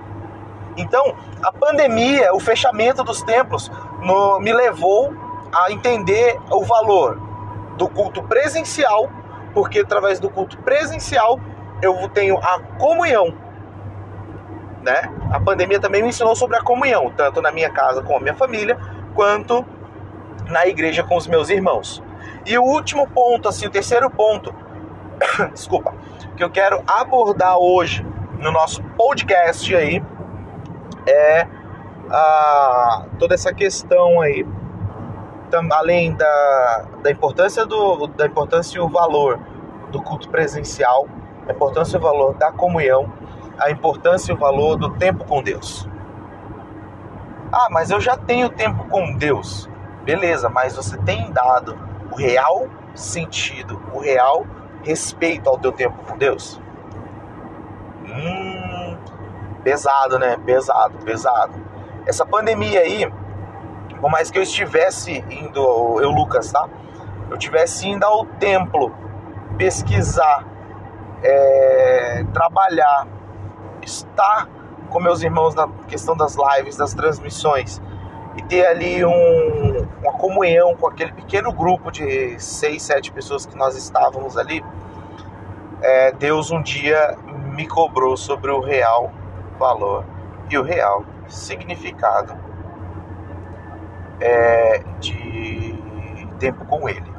Então, 0.76 1.14
a 1.42 1.52
pandemia, 1.52 2.34
o 2.34 2.40
fechamento 2.40 3.04
dos 3.04 3.22
templos, 3.22 3.70
no, 4.00 4.40
me 4.40 4.52
levou 4.52 5.12
a 5.52 5.70
entender 5.70 6.38
o 6.50 6.64
valor 6.64 7.20
do 7.76 7.88
culto 7.88 8.22
presencial, 8.22 9.10
porque 9.52 9.80
através 9.80 10.18
do 10.18 10.30
culto 10.30 10.58
presencial 10.58 11.38
eu 11.82 12.08
tenho 12.08 12.38
a 12.38 12.58
comunhão 12.78 13.34
né? 14.82 15.10
A 15.30 15.40
pandemia 15.40 15.80
também 15.80 16.02
me 16.02 16.08
ensinou 16.08 16.34
sobre 16.34 16.56
a 16.56 16.62
comunhão, 16.62 17.12
tanto 17.16 17.40
na 17.40 17.50
minha 17.50 17.70
casa 17.70 18.02
com 18.02 18.16
a 18.16 18.20
minha 18.20 18.34
família, 18.34 18.76
quanto 19.14 19.64
na 20.48 20.66
igreja 20.66 21.02
com 21.02 21.16
os 21.16 21.26
meus 21.26 21.48
irmãos. 21.48 22.02
E 22.44 22.58
o 22.58 22.62
último 22.62 23.06
ponto, 23.08 23.48
assim, 23.48 23.66
o 23.66 23.70
terceiro 23.70 24.10
ponto, 24.10 24.52
desculpa, 25.54 25.94
que 26.36 26.42
eu 26.42 26.50
quero 26.50 26.82
abordar 26.86 27.56
hoje 27.56 28.04
no 28.38 28.50
nosso 28.50 28.82
podcast 28.82 29.74
aí 29.74 30.02
é 31.06 31.46
a, 32.10 33.04
toda 33.18 33.34
essa 33.34 33.52
questão 33.52 34.20
aí, 34.20 34.46
além 35.72 36.14
da, 36.14 36.84
da 37.02 37.10
importância 37.10 37.66
do 37.66 38.06
da 38.08 38.26
importância 38.26 38.78
e 38.78 38.80
o 38.80 38.88
valor 38.88 39.38
do 39.90 40.02
culto 40.02 40.28
presencial, 40.28 41.06
a 41.46 41.52
importância 41.52 41.96
e 41.96 41.98
o 41.98 42.02
valor 42.02 42.34
da 42.34 42.50
comunhão 42.50 43.10
a 43.58 43.70
importância 43.70 44.32
e 44.32 44.34
o 44.34 44.38
valor 44.38 44.76
do 44.76 44.90
tempo 44.90 45.24
com 45.24 45.42
Deus. 45.42 45.88
Ah, 47.52 47.68
mas 47.70 47.90
eu 47.90 48.00
já 48.00 48.16
tenho 48.16 48.48
tempo 48.48 48.84
com 48.88 49.14
Deus. 49.14 49.68
Beleza, 50.04 50.48
mas 50.48 50.74
você 50.74 50.96
tem 50.98 51.30
dado 51.30 51.78
o 52.10 52.16
real 52.16 52.68
sentido, 52.94 53.80
o 53.94 54.00
real 54.00 54.46
respeito 54.82 55.48
ao 55.48 55.58
teu 55.58 55.70
tempo 55.70 55.96
com 56.04 56.16
Deus? 56.18 56.60
Hum, 58.04 58.51
pesado, 59.62 60.18
né? 60.18 60.36
Pesado, 60.44 60.98
pesado. 61.04 61.54
Essa 62.06 62.26
pandemia 62.26 62.80
aí, 62.80 63.10
por 64.00 64.10
mais 64.10 64.30
que 64.30 64.38
eu 64.38 64.42
estivesse 64.42 65.24
indo, 65.30 66.00
eu 66.00 66.10
Lucas, 66.10 66.50
tá? 66.50 66.68
Eu 67.30 67.36
estivesse 67.36 67.88
indo 67.88 68.04
ao 68.04 68.26
templo 68.26 68.94
pesquisar, 69.56 70.44
é, 71.22 72.24
trabalhar, 72.32 73.06
estar 73.82 74.48
com 74.90 75.00
meus 75.00 75.22
irmãos 75.22 75.54
na 75.54 75.68
questão 75.88 76.16
das 76.16 76.36
lives, 76.36 76.76
das 76.76 76.92
transmissões 76.92 77.80
e 78.36 78.42
ter 78.42 78.66
ali 78.66 79.04
um, 79.04 79.86
uma 80.02 80.12
comunhão 80.14 80.74
com 80.76 80.86
aquele 80.86 81.12
pequeno 81.12 81.52
grupo 81.52 81.90
de 81.90 82.38
seis, 82.38 82.82
sete 82.82 83.12
pessoas 83.12 83.46
que 83.46 83.56
nós 83.56 83.76
estávamos 83.76 84.36
ali, 84.36 84.64
é, 85.80 86.12
Deus 86.12 86.50
um 86.50 86.62
dia 86.62 87.16
me 87.54 87.66
cobrou 87.66 88.16
sobre 88.16 88.50
o 88.50 88.60
real 88.60 89.12
valor 89.62 90.04
e 90.50 90.58
o 90.58 90.62
real 90.62 91.04
significado 91.28 92.36
é, 94.20 94.82
de 94.98 95.78
tempo 96.40 96.64
com 96.64 96.88
Ele. 96.88 97.10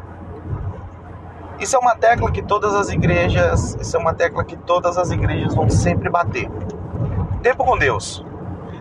Isso 1.58 1.78
é 1.78 1.80
uma 1.80 1.96
tecla 1.96 2.30
que 2.32 2.42
todas 2.42 2.76
as 2.76 2.90
igrejas, 2.90 3.76
isso 3.80 3.96
é 3.96 4.00
uma 4.00 4.14
tecla 4.14 4.44
que 4.44 4.58
todas 4.58 4.98
as 4.98 5.10
igrejas 5.10 5.56
vão 5.56 5.70
sempre 5.70 6.10
bater. 6.10 6.50
Tempo 7.42 7.64
com 7.64 7.78
Deus. 7.78 8.26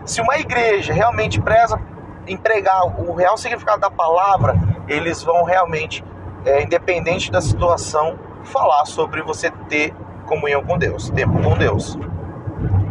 Se 0.05 0.19
uma 0.19 0.37
igreja 0.37 0.91
realmente 0.91 1.39
preza 1.39 1.79
em 2.27 2.35
pregar 2.35 2.83
o 2.99 3.13
real 3.13 3.37
significado 3.37 3.79
da 3.79 3.89
palavra, 3.89 4.55
eles 4.89 5.23
vão 5.23 5.43
realmente, 5.45 6.03
é, 6.45 6.63
independente 6.63 7.31
da 7.31 7.39
situação, 7.39 8.19
falar 8.43 8.83
sobre 8.85 9.21
você 9.21 9.49
ter 9.69 9.95
comunhão 10.25 10.61
com 10.63 10.77
Deus, 10.77 11.09
tempo 11.09 11.41
com 11.41 11.57
Deus, 11.57 11.97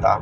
tá? 0.00 0.20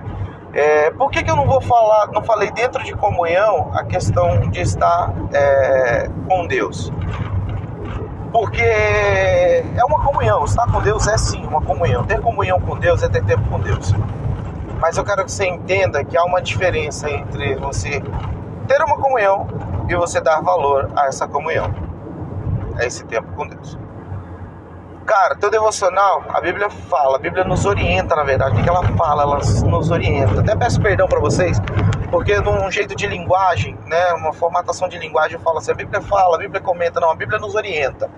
É, 0.52 0.90
por 0.90 1.11
que, 1.11 1.23
que 1.23 1.30
eu 1.30 1.37
não 1.37 1.47
vou 1.47 1.61
falar, 1.61 2.09
não 2.09 2.23
falei 2.23 2.50
dentro 2.50 2.83
de 2.83 2.92
comunhão 2.92 3.71
a 3.73 3.85
questão 3.85 4.49
de 4.50 4.61
estar 4.61 5.12
é, 5.33 6.11
com 6.28 6.47
Deus? 6.47 6.92
Porque 8.33 8.62
é 8.62 9.85
uma 9.85 10.04
comunhão, 10.04 10.45
estar 10.45 10.66
com 10.71 10.80
Deus 10.80 11.07
é 11.07 11.16
sim 11.19 11.45
uma 11.47 11.61
comunhão. 11.61 12.04
Ter 12.04 12.21
comunhão 12.21 12.61
com 12.61 12.76
Deus 12.76 13.02
é 13.02 13.09
ter 13.09 13.25
tempo 13.25 13.49
com 13.49 13.61
Deus. 13.61 13.92
Mas 14.80 14.97
eu 14.97 15.04
quero 15.04 15.25
que 15.25 15.33
você 15.33 15.47
entenda 15.47 16.04
que 16.04 16.16
há 16.16 16.25
uma 16.25 16.40
diferença 16.40 17.11
entre 17.11 17.54
você 17.57 18.02
ter 18.66 18.83
uma 18.83 18.97
comunhão 18.99 19.47
e 19.88 19.95
você 19.95 20.21
dar 20.21 20.40
valor 20.40 20.90
a 20.97 21.07
essa 21.07 21.26
comunhão, 21.28 21.75
a 22.76 22.85
esse 22.85 23.04
tempo 23.04 23.33
com 23.35 23.47
Deus. 23.47 23.78
Cara, 25.10 25.34
teu 25.34 25.50
devocional, 25.50 26.22
a 26.28 26.40
Bíblia 26.40 26.70
fala, 26.70 27.16
a 27.16 27.18
Bíblia 27.18 27.42
nos 27.42 27.66
orienta, 27.66 28.14
na 28.14 28.22
verdade. 28.22 28.60
O 28.60 28.62
que 28.62 28.68
ela 28.68 28.84
fala? 28.96 29.24
Ela 29.24 29.38
nos 29.38 29.90
orienta. 29.90 30.38
Até 30.38 30.54
peço 30.54 30.80
perdão 30.80 31.08
para 31.08 31.18
vocês, 31.18 31.60
porque 32.12 32.38
num 32.40 32.70
jeito 32.70 32.94
de 32.94 33.08
linguagem, 33.08 33.76
né, 33.86 34.12
uma 34.12 34.32
formatação 34.32 34.88
de 34.88 34.96
linguagem, 35.00 35.36
eu 35.36 35.40
falo 35.40 35.58
assim: 35.58 35.72
a 35.72 35.74
Bíblia 35.74 36.00
fala, 36.00 36.36
a 36.36 36.38
Bíblia 36.38 36.60
comenta, 36.60 37.00
não, 37.00 37.10
a 37.10 37.16
Bíblia 37.16 37.40
nos 37.40 37.56
orienta. 37.56 38.08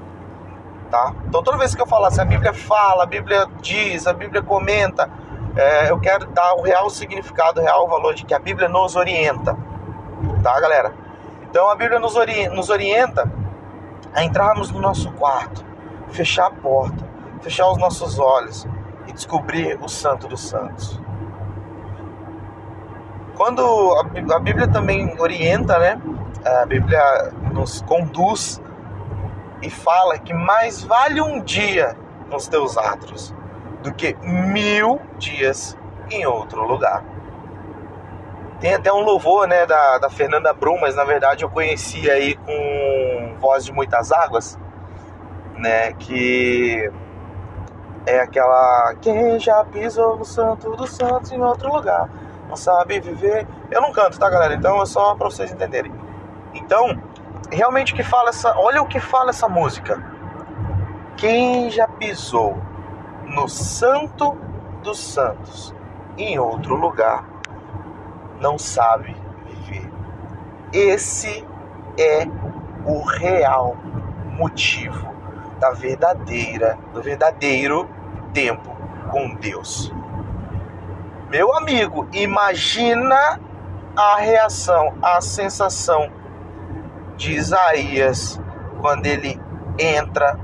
tá? 0.90 1.14
Então 1.26 1.42
toda 1.42 1.56
vez 1.56 1.74
que 1.74 1.80
eu 1.80 1.86
falar 1.86 2.08
assim, 2.08 2.20
a 2.20 2.26
Bíblia 2.26 2.52
fala, 2.52 3.04
a 3.04 3.06
Bíblia 3.06 3.46
diz, 3.62 4.06
a 4.06 4.12
Bíblia 4.12 4.42
comenta, 4.42 5.08
é, 5.56 5.90
eu 5.90 5.98
quero 5.98 6.26
dar 6.26 6.52
o 6.56 6.60
real 6.60 6.90
significado, 6.90 7.58
o 7.58 7.64
real 7.64 7.88
valor 7.88 8.12
de 8.12 8.26
que 8.26 8.34
a 8.34 8.38
Bíblia 8.38 8.68
nos 8.68 8.96
orienta, 8.96 9.56
tá, 10.42 10.60
galera? 10.60 10.92
Então 11.40 11.70
a 11.70 11.74
Bíblia 11.74 11.98
nos, 11.98 12.16
ori 12.16 12.48
nos 12.48 12.68
orienta 12.68 13.32
a 14.14 14.22
entrarmos 14.22 14.70
no 14.70 14.78
nosso 14.78 15.10
quarto, 15.12 15.71
fechar 16.12 16.46
a 16.46 16.50
porta, 16.50 17.04
fechar 17.40 17.70
os 17.70 17.78
nossos 17.78 18.18
olhos 18.18 18.66
e 19.06 19.12
descobrir 19.12 19.78
o 19.82 19.88
Santo 19.88 20.28
dos 20.28 20.40
Santos. 20.40 21.00
Quando 23.36 23.62
a 24.32 24.38
Bíblia 24.38 24.68
também 24.68 25.18
orienta, 25.18 25.78
né? 25.78 26.00
A 26.44 26.66
Bíblia 26.66 27.32
nos 27.52 27.80
conduz 27.82 28.60
e 29.62 29.70
fala 29.70 30.18
que 30.18 30.34
mais 30.34 30.82
vale 30.82 31.20
um 31.20 31.40
dia 31.42 31.96
nos 32.30 32.46
teus 32.48 32.76
atos 32.76 33.34
do 33.82 33.92
que 33.92 34.14
mil 34.22 35.00
dias 35.18 35.76
em 36.10 36.26
outro 36.26 36.66
lugar. 36.66 37.04
Tem 38.60 38.74
até 38.74 38.92
um 38.92 39.00
louvor 39.00 39.48
né, 39.48 39.66
da, 39.66 39.98
da 39.98 40.08
Fernanda 40.08 40.52
Brum, 40.52 40.78
mas 40.80 40.94
na 40.94 41.04
verdade 41.04 41.44
eu 41.44 41.50
conheci 41.50 42.08
aí 42.10 42.36
com 42.36 43.36
Voz 43.40 43.64
de 43.64 43.72
Muitas 43.72 44.12
Águas, 44.12 44.58
né? 45.62 45.92
Que 45.92 46.90
é 48.04 48.20
aquela 48.20 48.94
Quem 49.00 49.38
já 49.38 49.64
pisou 49.64 50.16
no 50.16 50.24
santo 50.24 50.76
dos 50.76 50.90
santos 50.90 51.30
em 51.30 51.40
outro 51.40 51.72
lugar 51.72 52.10
Não 52.48 52.56
sabe 52.56 53.00
viver 53.00 53.46
Eu 53.70 53.80
não 53.80 53.92
canto, 53.92 54.18
tá 54.18 54.28
galera? 54.28 54.54
Então 54.54 54.82
é 54.82 54.86
só 54.86 55.14
pra 55.14 55.30
vocês 55.30 55.52
entenderem 55.52 55.92
Então, 56.52 57.00
realmente 57.50 57.94
que 57.94 58.02
fala 58.02 58.30
essa 58.30 58.54
Olha 58.58 58.82
o 58.82 58.86
que 58.86 58.98
fala 58.98 59.30
essa 59.30 59.48
música 59.48 60.02
Quem 61.16 61.70
já 61.70 61.86
pisou 61.86 62.60
no 63.24 63.48
santo 63.48 64.36
dos 64.82 64.98
santos 64.98 65.72
em 66.18 66.38
outro 66.38 66.74
lugar 66.74 67.24
não 68.40 68.58
sabe 68.58 69.16
viver. 69.46 69.90
Esse 70.72 71.46
é 71.96 72.26
o 72.84 73.00
real 73.02 73.76
motivo 74.36 75.11
da 75.62 75.70
verdadeira, 75.70 76.76
do 76.92 77.00
verdadeiro 77.00 77.88
tempo 78.34 78.76
com 79.12 79.32
Deus. 79.36 79.92
Meu 81.30 81.54
amigo, 81.54 82.08
imagina 82.12 83.40
a 83.96 84.16
reação, 84.16 84.92
a 85.00 85.20
sensação 85.20 86.10
de 87.16 87.34
Isaías 87.34 88.40
quando 88.80 89.06
ele 89.06 89.40
entra 89.78 90.36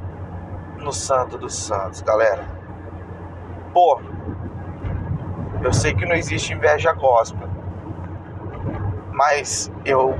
no 0.76 0.92
Santo 0.92 1.36
dos 1.36 1.56
Santos, 1.56 2.00
galera. 2.00 2.44
Pô, 3.74 4.00
eu 5.64 5.72
sei 5.72 5.94
que 5.94 6.06
não 6.06 6.14
existe 6.14 6.52
inveja 6.52 6.92
gospel, 6.92 7.48
mas 9.12 9.68
eu 9.84 10.16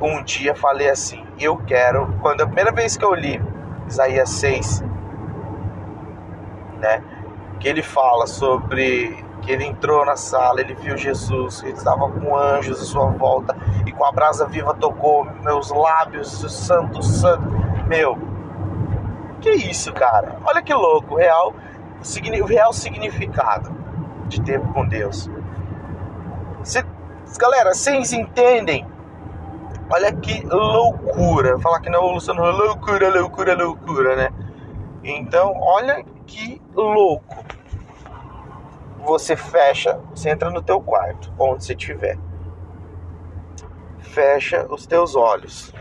um 0.00 0.22
dia 0.22 0.54
falei 0.54 0.88
assim: 0.88 1.22
eu 1.38 1.58
quero, 1.58 2.10
quando 2.22 2.40
a 2.40 2.46
primeira 2.46 2.72
vez 2.72 2.96
que 2.96 3.04
eu 3.04 3.14
li 3.14 3.53
Isaías 3.88 4.30
6, 4.30 4.84
né? 6.80 7.02
Que 7.60 7.68
ele 7.68 7.82
fala 7.82 8.26
sobre 8.26 9.24
que 9.42 9.52
ele 9.52 9.64
entrou 9.64 10.04
na 10.06 10.16
sala, 10.16 10.60
ele 10.60 10.74
viu 10.74 10.96
Jesus, 10.96 11.62
ele 11.62 11.72
estava 11.72 12.10
com 12.10 12.36
anjos 12.36 12.80
à 12.80 12.84
sua 12.84 13.06
volta 13.10 13.56
e 13.86 13.92
com 13.92 14.04
a 14.04 14.10
brasa 14.10 14.46
viva 14.46 14.74
tocou 14.74 15.24
meus 15.42 15.70
lábios, 15.70 16.30
santo, 16.50 17.02
santo. 17.02 17.44
Meu, 17.86 18.16
que 19.40 19.50
isso, 19.50 19.92
cara? 19.92 20.38
Olha 20.44 20.62
que 20.62 20.72
louco, 20.72 21.14
o 21.14 21.18
real, 21.18 21.54
o 22.42 22.46
real 22.46 22.72
significado 22.72 23.70
de 24.26 24.40
tempo 24.40 24.72
com 24.72 24.86
Deus. 24.86 25.30
Cê, 26.62 26.82
galera, 27.38 27.74
vocês 27.74 28.14
entendem 28.14 28.86
Olha 29.94 30.12
que 30.12 30.44
loucura. 30.44 31.56
Falar 31.60 31.78
que 31.78 31.88
não, 31.88 32.14
Luciano, 32.14 32.42
loucura, 32.50 33.16
loucura, 33.16 33.54
loucura, 33.54 34.16
né? 34.16 34.28
Então, 35.04 35.54
olha 35.60 36.04
que 36.26 36.60
louco. 36.74 37.44
Você 39.04 39.36
fecha, 39.36 40.00
você 40.12 40.30
entra 40.30 40.50
no 40.50 40.60
teu 40.60 40.80
quarto, 40.80 41.32
onde 41.38 41.64
você 41.64 41.74
estiver. 41.74 42.18
Fecha 44.00 44.66
os 44.68 44.84
teus 44.84 45.14
olhos. 45.14 45.72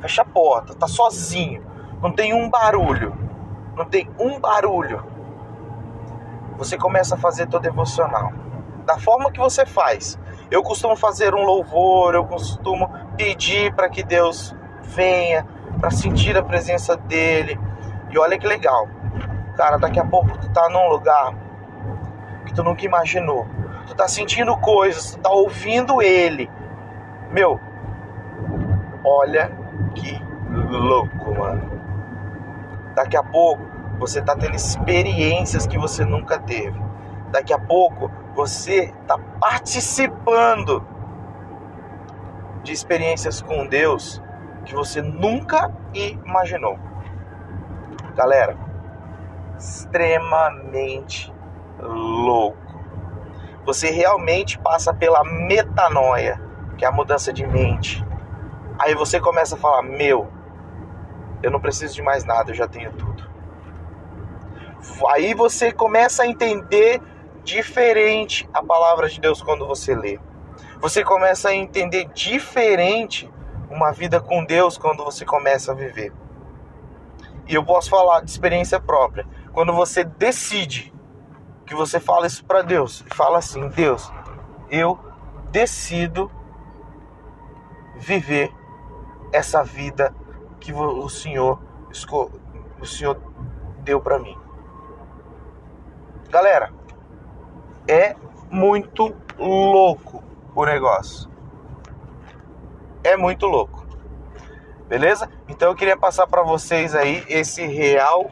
Fecha 0.00 0.22
a 0.22 0.24
porta, 0.24 0.74
tá 0.74 0.88
sozinho. 0.88 1.62
Não 2.00 2.12
tem 2.12 2.32
um 2.32 2.48
barulho. 2.48 3.14
Não 3.76 3.84
tem 3.84 4.08
um 4.18 4.40
barulho. 4.40 5.04
Você 6.56 6.78
começa 6.78 7.14
a 7.14 7.18
fazer 7.18 7.46
teu 7.46 7.60
devocional. 7.60 8.32
Da 8.86 8.98
forma 8.98 9.30
que 9.30 9.38
você 9.38 9.66
faz 9.66 10.18
eu 10.52 10.62
costumo 10.62 10.94
fazer 10.94 11.34
um 11.34 11.44
louvor, 11.44 12.14
eu 12.14 12.26
costumo 12.26 12.90
pedir 13.16 13.72
para 13.74 13.88
que 13.88 14.02
Deus 14.02 14.54
venha, 14.82 15.46
para 15.80 15.90
sentir 15.90 16.36
a 16.36 16.42
presença 16.42 16.96
dele. 16.96 17.58
E 18.10 18.18
olha 18.18 18.38
que 18.38 18.46
legal. 18.46 18.88
Cara, 19.56 19.78
daqui 19.78 19.98
a 19.98 20.04
pouco 20.04 20.38
tu 20.38 20.48
tá 20.50 20.68
num 20.68 20.88
lugar 20.88 21.34
que 22.46 22.54
tu 22.54 22.62
nunca 22.62 22.84
imaginou. 22.84 23.46
Tu 23.86 23.94
tá 23.94 24.08
sentindo 24.08 24.56
coisas, 24.56 25.12
tu 25.12 25.20
tá 25.20 25.30
ouvindo 25.30 26.00
ele. 26.00 26.50
Meu, 27.30 27.58
olha 29.04 29.50
que 29.94 30.20
louco, 30.50 31.34
mano. 31.34 31.80
Daqui 32.94 33.16
a 33.16 33.22
pouco 33.22 33.62
você 33.98 34.20
tá 34.20 34.36
tendo 34.36 34.54
experiências 34.54 35.66
que 35.66 35.78
você 35.78 36.04
nunca 36.04 36.38
teve. 36.38 36.80
Daqui 37.30 37.52
a 37.52 37.58
pouco 37.58 38.10
você 38.34 38.92
está 39.00 39.18
participando 39.40 40.84
de 42.62 42.72
experiências 42.72 43.42
com 43.42 43.66
Deus 43.66 44.22
que 44.64 44.74
você 44.74 45.02
nunca 45.02 45.72
imaginou. 45.92 46.78
Galera, 48.14 48.56
extremamente 49.58 51.32
louco. 51.78 52.58
Você 53.64 53.90
realmente 53.90 54.58
passa 54.58 54.92
pela 54.92 55.22
metanoia, 55.24 56.40
que 56.76 56.84
é 56.84 56.88
a 56.88 56.92
mudança 56.92 57.32
de 57.32 57.46
mente. 57.46 58.04
Aí 58.78 58.94
você 58.94 59.20
começa 59.20 59.54
a 59.54 59.58
falar: 59.58 59.82
Meu, 59.82 60.28
eu 61.42 61.50
não 61.50 61.60
preciso 61.60 61.94
de 61.94 62.02
mais 62.02 62.24
nada, 62.24 62.50
eu 62.50 62.54
já 62.54 62.66
tenho 62.66 62.92
tudo. 62.92 63.30
Aí 65.10 65.32
você 65.34 65.70
começa 65.70 66.24
a 66.24 66.26
entender 66.26 67.00
diferente 67.44 68.48
a 68.52 68.62
palavra 68.62 69.08
de 69.08 69.20
Deus 69.20 69.42
quando 69.42 69.66
você 69.66 69.94
lê. 69.94 70.18
Você 70.82 71.04
começa 71.04 71.50
a 71.50 71.54
entender 71.54 72.06
diferente 72.06 73.32
uma 73.70 73.92
vida 73.92 74.20
com 74.20 74.44
Deus 74.44 74.76
quando 74.76 75.04
você 75.04 75.24
começa 75.24 75.70
a 75.70 75.74
viver. 75.76 76.12
E 77.46 77.54
eu 77.54 77.64
posso 77.64 77.88
falar 77.88 78.20
de 78.22 78.28
experiência 78.28 78.80
própria. 78.80 79.24
Quando 79.52 79.72
você 79.72 80.02
decide 80.02 80.92
que 81.64 81.72
você 81.72 82.00
fala 82.00 82.26
isso 82.26 82.44
para 82.44 82.62
Deus, 82.62 83.04
fala 83.14 83.38
assim: 83.38 83.68
Deus, 83.68 84.12
eu 84.68 84.98
decido 85.52 86.28
viver 87.94 88.52
essa 89.32 89.62
vida 89.62 90.12
que 90.58 90.72
o 90.72 91.08
Senhor 91.08 91.62
o 92.80 92.86
Senhor 92.86 93.22
deu 93.84 94.00
para 94.00 94.18
mim. 94.18 94.36
Galera, 96.28 96.72
é 97.86 98.16
muito 98.50 99.14
louco 99.38 100.31
o 100.54 100.64
negócio. 100.64 101.30
É 103.02 103.16
muito 103.16 103.46
louco. 103.46 103.86
Beleza? 104.88 105.28
Então 105.48 105.68
eu 105.68 105.74
queria 105.74 105.96
passar 105.96 106.26
para 106.26 106.42
vocês 106.42 106.94
aí 106.94 107.24
esse 107.28 107.66
real, 107.66 108.30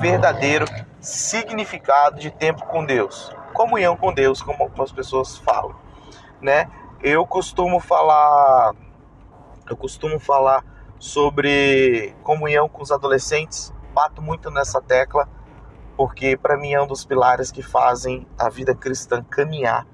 verdadeiro 0.00 0.66
significado 1.00 2.20
de 2.20 2.30
tempo 2.30 2.66
com 2.66 2.84
Deus. 2.84 3.34
Comunhão 3.52 3.96
com 3.96 4.12
Deus, 4.12 4.42
como 4.42 4.62
algumas 4.62 4.92
pessoas 4.92 5.38
falam, 5.38 5.74
né? 6.40 6.70
Eu 7.02 7.26
costumo 7.26 7.80
falar 7.80 8.74
eu 9.68 9.76
costumo 9.76 10.18
falar 10.18 10.62
sobre 10.98 12.14
comunhão 12.22 12.68
com 12.68 12.82
os 12.82 12.92
adolescentes, 12.92 13.72
bato 13.94 14.20
muito 14.20 14.50
nessa 14.50 14.80
tecla 14.82 15.26
porque 15.96 16.36
para 16.36 16.56
mim 16.56 16.72
é 16.72 16.82
um 16.82 16.86
dos 16.86 17.04
pilares 17.04 17.50
que 17.50 17.62
fazem 17.62 18.26
a 18.38 18.48
vida 18.48 18.74
cristã 18.74 19.22
caminhar 19.22 19.86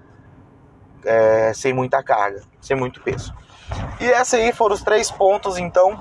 é, 1.05 1.53
sem 1.55 1.73
muita 1.73 2.03
carga, 2.03 2.43
sem 2.61 2.77
muito 2.77 3.01
peso. 3.01 3.35
E 4.01 4.05
esses 4.05 4.35
aí 4.35 4.53
foram 4.53 4.75
os 4.75 4.83
três 4.83 5.11
pontos, 5.11 5.59
então, 5.59 5.99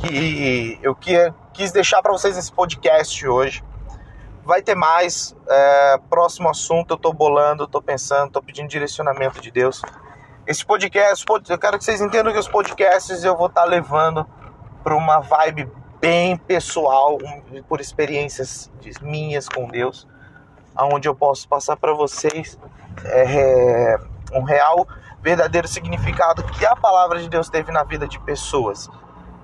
que 0.00 0.78
eu 0.82 0.94
quis 1.52 1.72
deixar 1.72 2.02
para 2.02 2.12
vocês 2.12 2.36
nesse 2.36 2.52
podcast 2.52 3.26
hoje. 3.26 3.64
Vai 4.44 4.62
ter 4.62 4.74
mais. 4.74 5.36
É, 5.48 5.98
próximo 6.08 6.48
assunto, 6.48 6.94
eu 6.94 6.96
tô 6.96 7.12
bolando, 7.12 7.66
tô 7.66 7.82
pensando, 7.82 8.32
tô 8.32 8.42
pedindo 8.42 8.68
direcionamento 8.68 9.40
de 9.40 9.50
Deus. 9.50 9.82
Esse 10.46 10.64
podcast, 10.64 11.24
eu 11.48 11.58
quero 11.58 11.78
que 11.78 11.84
vocês 11.84 12.00
entendam 12.00 12.32
que 12.32 12.38
os 12.38 12.48
podcasts 12.48 13.22
eu 13.22 13.36
vou 13.36 13.46
estar 13.46 13.62
tá 13.62 13.66
levando 13.66 14.26
para 14.82 14.96
uma 14.96 15.20
vibe 15.20 15.68
bem 16.00 16.36
pessoal, 16.36 17.18
por 17.68 17.80
experiências 17.80 18.70
minhas 19.02 19.48
com 19.48 19.68
Deus, 19.68 20.08
aonde 20.74 21.06
eu 21.06 21.14
posso 21.14 21.46
passar 21.46 21.76
para 21.76 21.92
vocês 21.92 22.58
é, 23.04 23.98
um 24.32 24.42
real, 24.42 24.86
verdadeiro 25.22 25.68
significado 25.68 26.42
que 26.44 26.64
a 26.64 26.76
palavra 26.76 27.20
de 27.20 27.28
Deus 27.28 27.48
teve 27.48 27.70
na 27.72 27.84
vida 27.84 28.06
de 28.06 28.18
pessoas. 28.20 28.88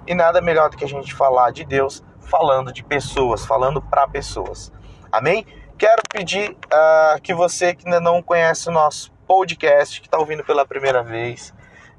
E 0.07 0.15
nada 0.15 0.41
melhor 0.41 0.71
do 0.71 0.77
que 0.77 0.85
a 0.85 0.89
gente 0.89 1.15
falar 1.15 1.51
de 1.51 1.65
Deus 1.65 2.03
falando 2.21 2.73
de 2.73 2.83
pessoas, 2.83 3.45
falando 3.45 3.81
para 3.81 4.07
pessoas. 4.07 4.73
Amém? 5.11 5.47
Quero 5.79 6.03
pedir 6.13 6.51
uh, 6.53 7.21
que 7.23 7.35
você 7.35 7.75
que 7.75 7.87
ainda 7.87 8.01
não 8.01 8.23
conhece 8.23 8.69
o 8.69 8.73
nosso 8.73 9.13
podcast, 9.27 10.01
que 10.01 10.07
está 10.07 10.19
ouvindo 10.19 10.45
pela 10.45 10.67
primeira 10.67 11.03
vez, 11.03 11.53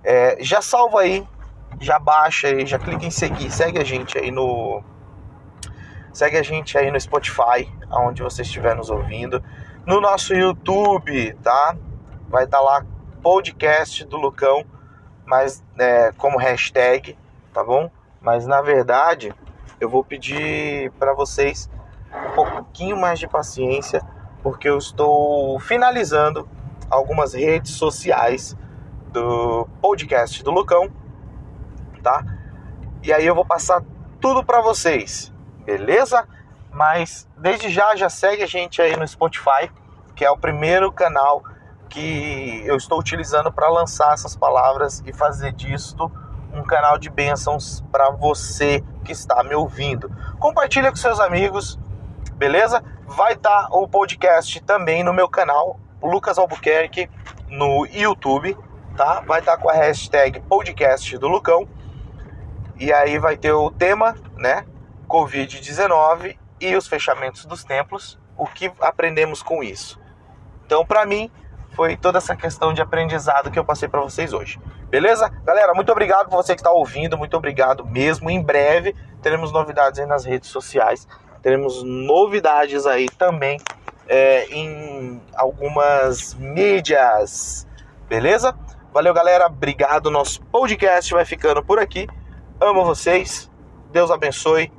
é, 0.04 0.38
já 0.40 0.62
salva 0.62 1.02
aí, 1.02 1.28
já 1.80 2.00
baixa 2.00 2.48
aí, 2.48 2.66
já 2.66 2.80
clica 2.80 3.06
em 3.06 3.12
seguir, 3.12 3.52
segue 3.52 3.80
a 3.80 3.84
gente 3.84 4.18
aí 4.18 4.32
no. 4.32 4.82
Segue 6.14 6.38
a 6.38 6.44
gente 6.44 6.78
aí 6.78 6.90
no 6.90 7.00
Spotify, 7.00 7.72
aonde 7.92 8.24
você 8.24 8.42
estiver 8.42 8.76
nos 8.76 8.90
ouvindo. 8.90 9.44
No 9.86 10.02
nosso 10.02 10.34
YouTube, 10.34 11.34
tá? 11.44 11.76
Vai 12.28 12.44
estar 12.44 12.58
tá 12.58 12.64
lá 12.64 12.86
podcast 13.22 14.06
do 14.06 14.18
Lucão, 14.18 14.66
mas 15.26 15.64
é, 15.78 16.12
como 16.18 16.38
hashtag, 16.38 17.18
tá 17.54 17.64
bom? 17.64 17.90
Mas 18.22 18.46
na 18.46 18.62
verdade, 18.62 19.34
eu 19.80 19.90
vou 19.90 20.04
pedir 20.04 20.92
para 21.00 21.14
vocês 21.14 21.70
um 22.14 22.36
pouquinho 22.36 22.98
mais 22.98 23.20
de 23.20 23.28
paciência, 23.28 24.02
porque 24.44 24.68
eu 24.68 24.78
estou 24.78 25.60
finalizando 25.60 26.48
algumas 26.90 27.34
redes 27.34 27.72
sociais 27.74 28.56
do 29.12 29.68
podcast 29.82 30.44
do 30.44 30.52
Lucão, 30.52 30.92
tá? 32.02 32.26
E 33.04 33.14
aí 33.14 33.26
eu 33.26 33.36
vou 33.36 33.46
passar 33.46 33.84
tudo 34.20 34.44
para 34.44 34.62
vocês, 34.62 35.34
beleza? 35.66 36.28
Mas 36.72 37.28
desde 37.38 37.70
já 37.70 37.96
já 37.96 38.10
segue 38.10 38.44
a 38.44 38.48
gente 38.48 38.82
aí 38.82 38.96
no 38.96 39.08
Spotify, 39.08 39.72
que 40.16 40.26
é 40.26 40.32
o 40.32 40.38
primeiro 40.38 40.92
canal 40.92 41.44
que 41.88 42.64
eu 42.66 42.76
estou 42.76 43.00
utilizando 43.00 43.52
para 43.52 43.70
lançar 43.70 44.14
essas 44.14 44.36
palavras 44.36 45.04
e 45.06 45.14
fazer 45.14 45.54
disto 45.54 46.12
um 46.54 46.64
canal 46.64 46.98
de 46.98 47.10
bênçãos 47.10 47.84
para 47.92 48.10
você 48.10 48.84
que 49.04 49.12
está 49.12 49.44
me 49.44 49.56
ouvindo. 49.56 50.12
Compartilha 50.40 50.90
com 50.90 50.96
seus 50.96 51.20
amigos, 51.20 51.80
beleza? 52.34 52.84
Vai 53.06 53.34
estar 53.34 53.64
tá 53.64 53.70
o 53.72 53.88
podcast 53.88 54.62
também 54.64 55.04
no 55.04 55.14
meu 55.14 55.30
canal, 55.30 55.80
Lucas 56.02 56.38
Albuquerque, 56.38 57.10
no 57.48 57.86
YouTube, 57.86 58.58
tá? 58.96 59.22
Vai 59.22 59.40
estar 59.40 59.58
tá 59.58 59.62
com 59.62 59.70
a 59.70 59.74
hashtag 59.74 60.40
podcast 60.42 61.18
do 61.18 61.28
Lucão. 61.28 61.68
E 62.80 62.92
aí 62.94 63.18
vai 63.18 63.38
ter 63.38 63.52
o 63.52 63.72
tema, 63.72 64.16
né? 64.36 64.66
Covid-19 65.08 66.38
e 66.60 66.76
os 66.76 66.88
fechamentos 66.88 67.46
dos 67.46 67.64
templos. 67.64 68.20
O 68.38 68.46
que 68.46 68.72
aprendemos 68.82 69.42
com 69.42 69.64
isso? 69.64 70.00
Então, 70.66 70.86
para 70.86 71.06
mim, 71.06 71.32
foi 71.78 71.96
toda 71.96 72.18
essa 72.18 72.36
questão 72.36 72.74
de 72.74 72.82
aprendizado 72.82 73.52
que 73.52 73.60
eu 73.60 73.64
passei 73.64 73.88
para 73.88 74.02
vocês 74.02 74.34
hoje. 74.34 74.60
Beleza? 74.90 75.30
Galera, 75.46 75.76
muito 75.76 75.92
obrigado 75.92 76.28
por 76.28 76.38
você 76.38 76.56
que 76.56 76.62
está 76.62 76.72
ouvindo, 76.72 77.16
muito 77.16 77.38
obrigado 77.38 77.86
mesmo. 77.86 78.32
Em 78.32 78.42
breve 78.42 78.96
teremos 79.22 79.52
novidades 79.52 80.00
aí 80.00 80.08
nas 80.08 80.26
redes 80.26 80.50
sociais, 80.50 81.08
teremos 81.44 81.84
novidades 81.84 82.88
aí 82.88 83.08
também 83.08 83.60
é, 84.08 84.48
em 84.50 85.22
algumas 85.36 86.34
mídias. 86.34 87.68
Beleza? 88.10 88.58
Valeu, 88.92 89.14
galera. 89.14 89.46
Obrigado. 89.46 90.10
Nosso 90.10 90.42
podcast 90.46 91.14
vai 91.14 91.26
ficando 91.26 91.64
por 91.64 91.78
aqui. 91.78 92.08
Amo 92.60 92.84
vocês. 92.84 93.52
Deus 93.92 94.10
abençoe. 94.10 94.72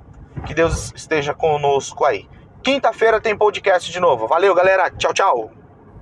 Que 0.47 0.53
Deus 0.53 0.93
esteja 0.97 1.33
conosco 1.33 2.05
aí. 2.05 2.29
Quinta-feira 2.63 3.21
tem 3.21 3.37
podcast 3.37 3.93
de 3.93 4.01
novo. 4.01 4.27
Valeu, 4.27 4.53
galera. 4.53 4.91
Tchau, 4.91 5.15
tchau. 5.15 5.58